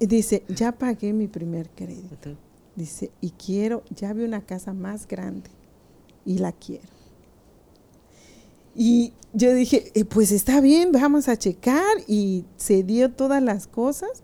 [0.00, 2.36] dice, ya pagué mi primer crédito.
[2.76, 5.50] Dice, y quiero, ya vi una casa más grande
[6.24, 6.88] y la quiero.
[8.74, 11.96] Y yo dije, eh, pues está bien, vamos a checar.
[12.08, 14.22] Y se dio todas las cosas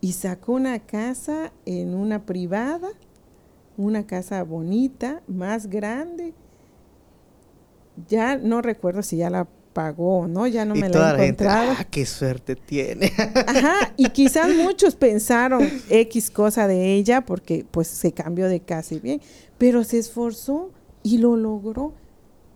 [0.00, 2.88] y sacó una casa en una privada,
[3.76, 6.34] una casa bonita, más grande.
[8.08, 11.72] Ya no recuerdo si ya la pagó o no, ya no me la he encontrado.
[11.78, 13.12] ah, qué suerte tiene.
[13.46, 18.94] Ajá, y quizás muchos pensaron X cosa de ella porque pues se cambió de casa
[18.94, 19.20] y bien,
[19.58, 20.70] pero se esforzó
[21.02, 21.92] y lo logró.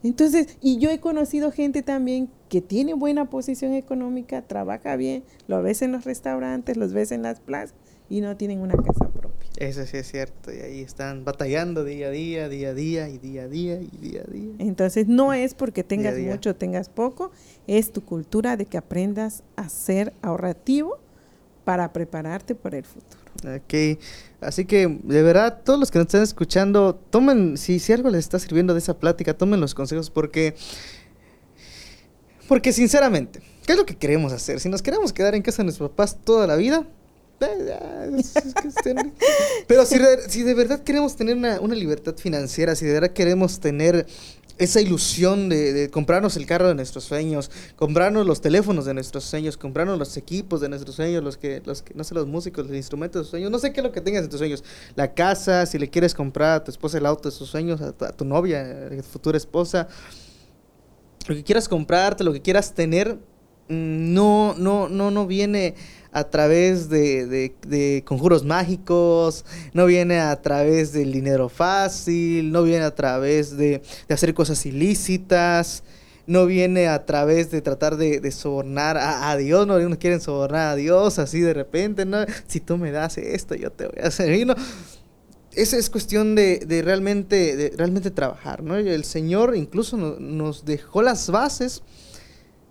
[0.02, 5.62] Entonces, y yo he conocido gente también que tiene buena posición económica, trabaja bien, lo
[5.62, 7.74] ves en los restaurantes, los ves en las plazas
[8.08, 9.39] y no tienen una casa propia.
[9.56, 13.18] Eso sí es cierto, y ahí están batallando día a día, día a día, y
[13.18, 14.52] día a día, y día a día.
[14.58, 17.32] Entonces, no es porque tengas mucho o tengas poco,
[17.66, 20.98] es tu cultura de que aprendas a ser ahorrativo
[21.64, 23.20] para prepararte para el futuro.
[23.44, 23.98] Ok,
[24.40, 28.20] así que de verdad, todos los que nos están escuchando, tomen, si, si algo les
[28.20, 30.54] está sirviendo de esa plática, tomen los consejos porque,
[32.48, 34.60] porque sinceramente, ¿qué es lo que queremos hacer?
[34.60, 36.86] Si nos queremos quedar en casa de nuestros papás toda la vida,
[39.66, 44.06] pero si, de verdad queremos tener una, libertad financiera, si de verdad queremos tener
[44.58, 49.56] esa ilusión de, comprarnos el carro de nuestros sueños, comprarnos los teléfonos de nuestros sueños,
[49.56, 52.76] comprarnos los equipos de nuestros sueños, los que, los que, no sé, los músicos, los
[52.76, 54.62] instrumentos de tus sueños, no sé qué es lo que tengas en tus sueños,
[54.96, 58.12] la casa, si le quieres comprar a tu esposa el auto de sus sueños, a
[58.12, 59.88] tu, novia, a tu futura esposa,
[61.26, 63.14] lo que quieras comprarte, lo que quieras tener,
[63.68, 65.74] mm, no, no, no, no viene
[66.12, 72.94] a través de, conjuros mágicos, no viene a través del dinero fácil, no viene a
[72.94, 75.82] través de, hacer cosas ilícitas,
[76.26, 81.18] no viene a través de tratar de, sobornar a, Dios, no quieren sobornar a Dios
[81.18, 82.24] así de repente, ¿no?
[82.46, 84.46] Si tú me das esto, yo te voy a hacer.
[84.46, 84.54] ¿no?
[85.52, 88.76] Esa es cuestión de, realmente, de realmente trabajar, ¿no?
[88.76, 91.82] el Señor incluso nos dejó las bases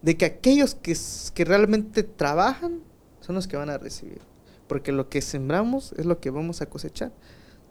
[0.02, 0.96] de que aquellos que,
[1.34, 2.89] que realmente trabajan
[3.30, 4.24] son los que van a recibir.
[4.68, 7.12] Porque lo que sembramos es lo que vamos a cosechar.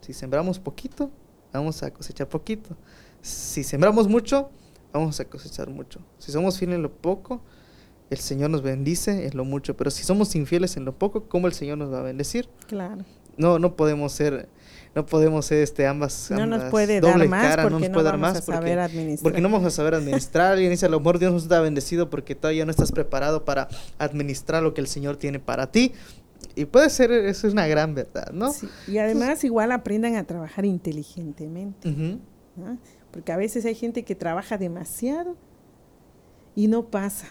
[0.01, 1.11] Si sembramos poquito,
[1.53, 2.77] vamos a cosechar poquito.
[3.23, 4.51] Si sembramos mucho,
[4.93, 5.99] vamos a cosechar mucho.
[6.19, 7.41] Si somos fieles en lo poco,
[8.09, 9.77] el Señor nos bendice en lo mucho.
[9.77, 12.49] Pero si somos infieles en lo poco, ¿cómo el Señor nos va a bendecir?
[12.69, 13.05] Claro.
[13.37, 14.49] No, no podemos ser
[14.99, 18.18] no podemos ser este ambas, no nos puede dar más porque no nos puede dar
[18.18, 19.22] más a saber administrar.
[19.22, 22.11] porque no vamos a saber administrar y dice a lo mejor Dios nos está bendecido
[22.11, 23.68] porque todavía no estás preparado para
[23.99, 25.92] administrar lo que el Señor tiene para ti
[26.57, 28.68] y puede ser eso es una gran verdad no sí.
[28.88, 32.18] y además igual aprendan a trabajar inteligentemente
[33.12, 35.36] porque a veces hay gente que trabaja demasiado
[36.57, 37.28] y no pasa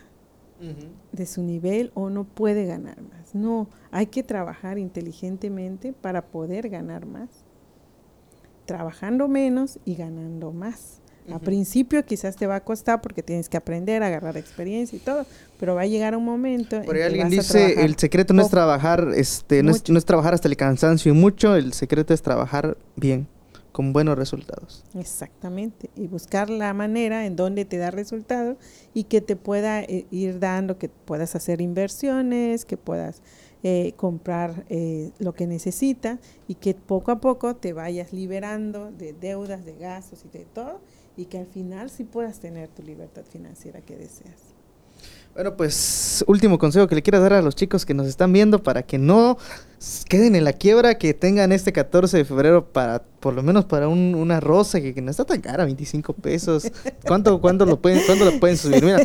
[1.12, 3.36] de su nivel o no puede ganar más.
[3.36, 7.30] No, hay que trabajar inteligentemente para poder ganar más
[8.68, 11.00] trabajando menos y ganando más.
[11.34, 15.26] A principio quizás te va a costar porque tienes que aprender, agarrar experiencia y todo,
[15.60, 16.82] pero va a llegar un momento.
[16.84, 20.34] Por ahí alguien dice, el secreto no es trabajar, este, no es, no es, trabajar
[20.34, 23.28] hasta el cansancio y mucho, el secreto es trabajar bien,
[23.78, 24.84] con buenos resultados.
[24.96, 28.58] Exactamente, y buscar la manera en donde te da resultados
[28.96, 33.22] y que te pueda eh, ir dando, que puedas hacer inversiones, que puedas
[33.62, 36.18] eh, comprar eh, lo que necesitas
[36.48, 40.82] y que poco a poco te vayas liberando de deudas, de gastos y de todo
[41.16, 44.47] y que al final sí puedas tener tu libertad financiera que deseas.
[45.38, 48.64] Bueno, pues último consejo que le quiero dar a los chicos que nos están viendo
[48.64, 49.38] para que no
[50.10, 53.88] queden en la quiebra, que tengan este 14 de febrero para, por lo menos para
[53.88, 56.72] una rosa que, no está tan cara, 25 pesos.
[57.06, 58.84] ¿Cuánto, cuándo lo pueden, cuándo lo pueden subir?
[58.84, 59.04] Mira,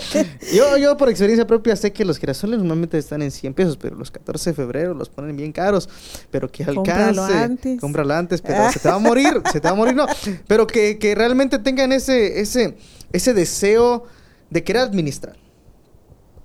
[0.55, 3.95] yo, yo por experiencia propia sé que los girasoles normalmente están en 100 pesos, pero
[3.95, 5.87] los 14 de febrero los ponen bien caros,
[6.31, 7.15] pero que alcance.
[7.15, 7.79] Cómpralo antes.
[7.79, 10.07] Cómpralo antes, pero se te va a morir, se te va a morir, no.
[10.47, 12.79] Pero que, que realmente tengan ese, ese,
[13.13, 14.05] ese deseo
[14.49, 15.37] de querer administrar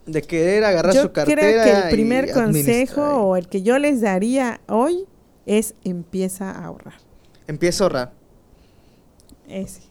[0.08, 1.42] de querer agarrar su cartera.
[1.42, 5.06] Creo que el primer consejo o el que yo les daría hoy
[5.46, 6.96] es empieza a ahorrar.
[7.46, 8.14] Empieza a ahorrar.
[9.48, 9.82] Ese.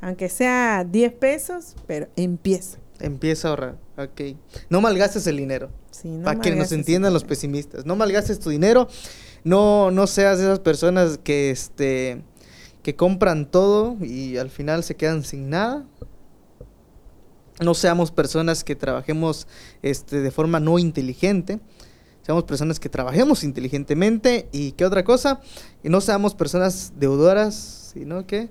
[0.00, 2.78] aunque sea 10 pesos, pero empieza.
[3.00, 4.36] Empieza a ahorrar, ok.
[4.68, 5.70] No malgastes el dinero.
[6.22, 7.86] para que nos entiendan los pesimistas.
[7.86, 8.88] No malgastes tu dinero.
[9.42, 12.22] No, no seas de esas personas que, este,
[12.82, 15.84] que compran todo y al final se quedan sin nada.
[17.60, 19.46] No seamos personas que trabajemos
[19.82, 21.60] este, de forma no inteligente.
[22.22, 24.48] Seamos personas que trabajemos inteligentemente.
[24.50, 25.40] ¿Y qué otra cosa?
[25.82, 28.48] Y no seamos personas deudoras, sino que...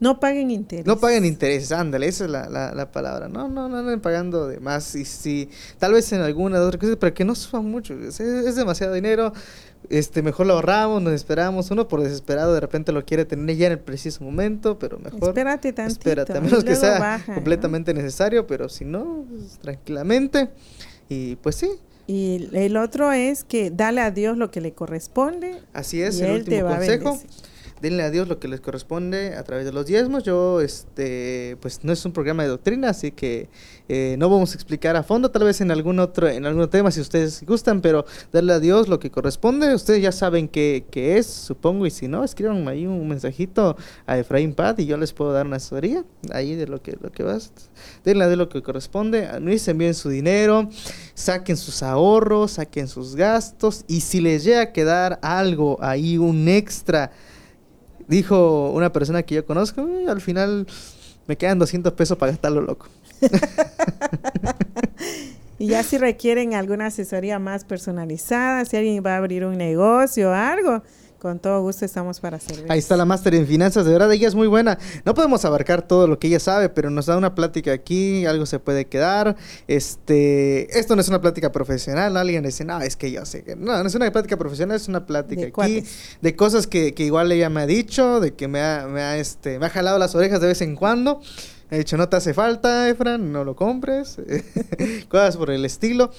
[0.00, 0.86] No paguen intereses.
[0.86, 3.28] No paguen intereses, ándale, esa es la, la, la, palabra.
[3.28, 4.94] No, no, no anden pagando de más.
[4.96, 7.94] Y si, tal vez en alguna otra cosa, pero que no suban mucho.
[7.94, 9.32] Es, es, demasiado dinero.
[9.90, 11.70] Este, mejor lo ahorramos, nos esperamos.
[11.70, 15.28] Uno por desesperado de repente lo quiere tener ya en el preciso momento, pero mejor.
[15.28, 15.98] Espérate tantito.
[15.98, 20.48] Espérate, a menos que sea completamente necesario, pero si no, pues, tranquilamente.
[21.08, 21.70] Y pues sí.
[22.06, 25.60] Y el otro es que dale a Dios lo que le corresponde.
[25.72, 27.18] Así es, el último consejo
[27.84, 30.24] denle a Dios lo que les corresponde a través de los diezmos.
[30.24, 33.50] Yo, este, pues no es un programa de doctrina, así que
[33.90, 36.90] eh, no vamos a explicar a fondo, tal vez en algún otro, en algún tema
[36.90, 39.74] si ustedes gustan, pero darle a Dios lo que corresponde.
[39.74, 43.76] Ustedes ya saben qué, es, supongo, y si no, escriban ahí un mensajito
[44.06, 47.12] a Efraín Pad y yo les puedo dar una asesoría ahí de lo que, lo
[47.12, 47.52] que vas.
[48.02, 50.70] Denle a Dios lo que corresponde, administren bien su dinero,
[51.12, 56.48] saquen sus ahorros, saquen sus gastos, y si les llega a quedar algo ahí, un
[56.48, 57.10] extra,
[58.08, 60.66] dijo una persona que yo conozco, al final
[61.26, 62.88] me quedan 200 pesos para gastarlo loco.
[65.58, 70.30] y ya si requieren alguna asesoría más personalizada, si alguien va a abrir un negocio
[70.30, 70.82] o algo,
[71.24, 72.66] con todo gusto estamos para servir.
[72.70, 74.78] Ahí está la máster en finanzas, de verdad ella es muy buena.
[75.06, 78.44] No podemos abarcar todo lo que ella sabe, pero nos da una plática aquí, algo
[78.44, 79.34] se puede quedar.
[79.66, 83.56] Este, esto no es una plática profesional, alguien dice, "No, es que yo sé que
[83.56, 85.82] no, no es una plática profesional, es una plática aquí
[86.20, 89.16] de cosas que, que, igual ella me ha dicho, de que me ha, me ha
[89.16, 91.22] este, me ha jalado las orejas de vez en cuando.
[91.70, 94.18] He dicho, no te hace falta, Efran, no lo compres.
[95.08, 96.10] Cosas por el estilo.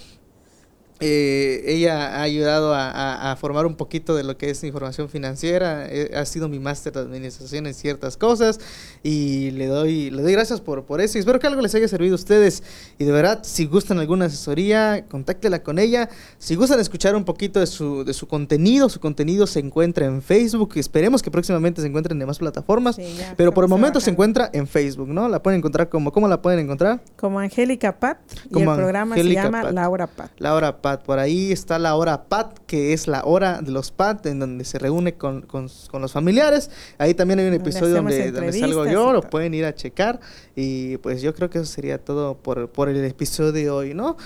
[1.02, 6.12] Eh, ella ha ayudado a, formar un poquito de lo que es información financiera, eh,
[6.16, 8.62] ha sido mi máster de administración en ciertas cosas
[9.04, 11.89] y le doy, le doy gracias por, por eso y espero que algo les haya
[11.89, 12.64] servido a ustedes
[12.98, 17.60] y de verdad si gustan alguna asesoría, contáctela con ella, si gustan escuchar un poquito
[17.60, 21.88] de su, de su contenido, su contenido se encuentra en Facebook, esperemos que próximamente se
[21.88, 22.98] encuentren en demás plataformas,
[23.36, 25.28] pero por el momento se encuentra en Facebook, ¿no?
[25.28, 27.02] La pueden encontrar como, ¿cómo la pueden encontrar?
[27.18, 28.18] Como Angélica Pat
[28.50, 30.32] y el programa se llama Laura Pat.
[30.38, 30.84] Laura Pat.
[31.05, 34.65] Por ahí está la hora PAT, que es la hora de los PAT, en donde
[34.65, 35.69] se reúne con, con,
[36.01, 36.69] los familiares.
[36.97, 40.19] Ahí también hay un episodio donde, donde, salgo yo, lo pueden ir a checar.
[40.55, 44.17] Y pues yo creo que eso sería todo por, por el episodio de hoy, ¿no?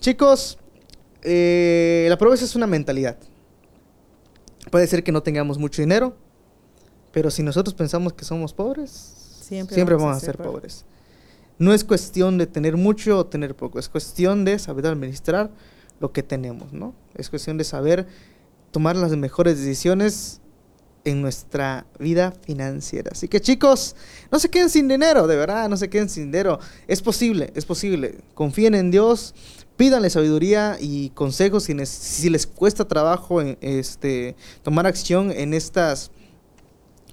[0.00, 0.58] Chicos,
[1.22, 3.16] eh, la pobreza es una mentalidad.
[4.70, 6.16] Puede ser que no tengamos mucho dinero,
[7.12, 8.90] pero si nosotros pensamos que somos pobres,
[9.40, 10.84] siempre, vamos, a ser, pobres.
[11.58, 15.50] No es cuestión de tener mucho o tener poco, es cuestión de saber administrar
[16.00, 16.94] lo que tenemos, ¿no?
[17.14, 18.06] Es cuestión de saber
[18.70, 20.40] tomar las mejores decisiones
[21.04, 23.10] en nuestra vida financiera.
[23.12, 23.96] Así que chicos,
[24.30, 26.58] no se queden sin dinero, de verdad, no se queden sin dinero.
[26.86, 28.18] Es posible, es posible.
[28.34, 29.34] Confíen en Dios,
[29.76, 36.17] pídanle sabiduría y consejos si, les cuesta trabajo este, tomar acción en estas eh,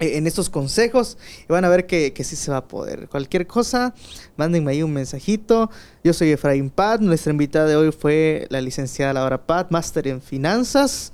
[0.00, 1.16] en estos consejos
[1.48, 3.08] y van a ver que, que, sí se va a poder.
[3.08, 3.94] Cualquier cosa,
[4.36, 5.70] mándenme ahí un mensajito.
[6.04, 10.20] Yo soy Efraín Pat, nuestra invitada de hoy fue la licenciada Laura Pat, máster en
[10.20, 11.12] finanzas.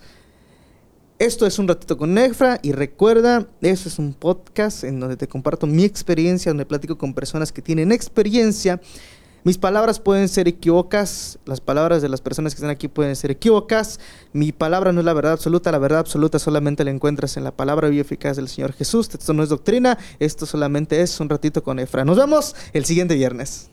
[1.19, 5.29] Esto es un ratito con Efra y recuerda, eso es un podcast en donde te
[5.29, 8.81] comparto mi experiencia, donde platico con personas que tienen experiencia
[9.45, 13.31] mis palabras pueden ser equivocas, las palabras de las personas que están aquí pueden ser
[13.33, 13.99] equivocas.
[14.33, 17.51] Mi palabra no es la verdad absoluta, la verdad absoluta solamente la encuentras en la
[17.51, 19.09] palabra y eficaz del Señor Jesús.
[19.13, 22.05] Esto no es doctrina, esto solamente es un ratito con Efra.
[22.05, 23.71] Nos vemos el siguiente viernes.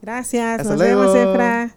[0.00, 1.76] Gracias, nos vemos Efra.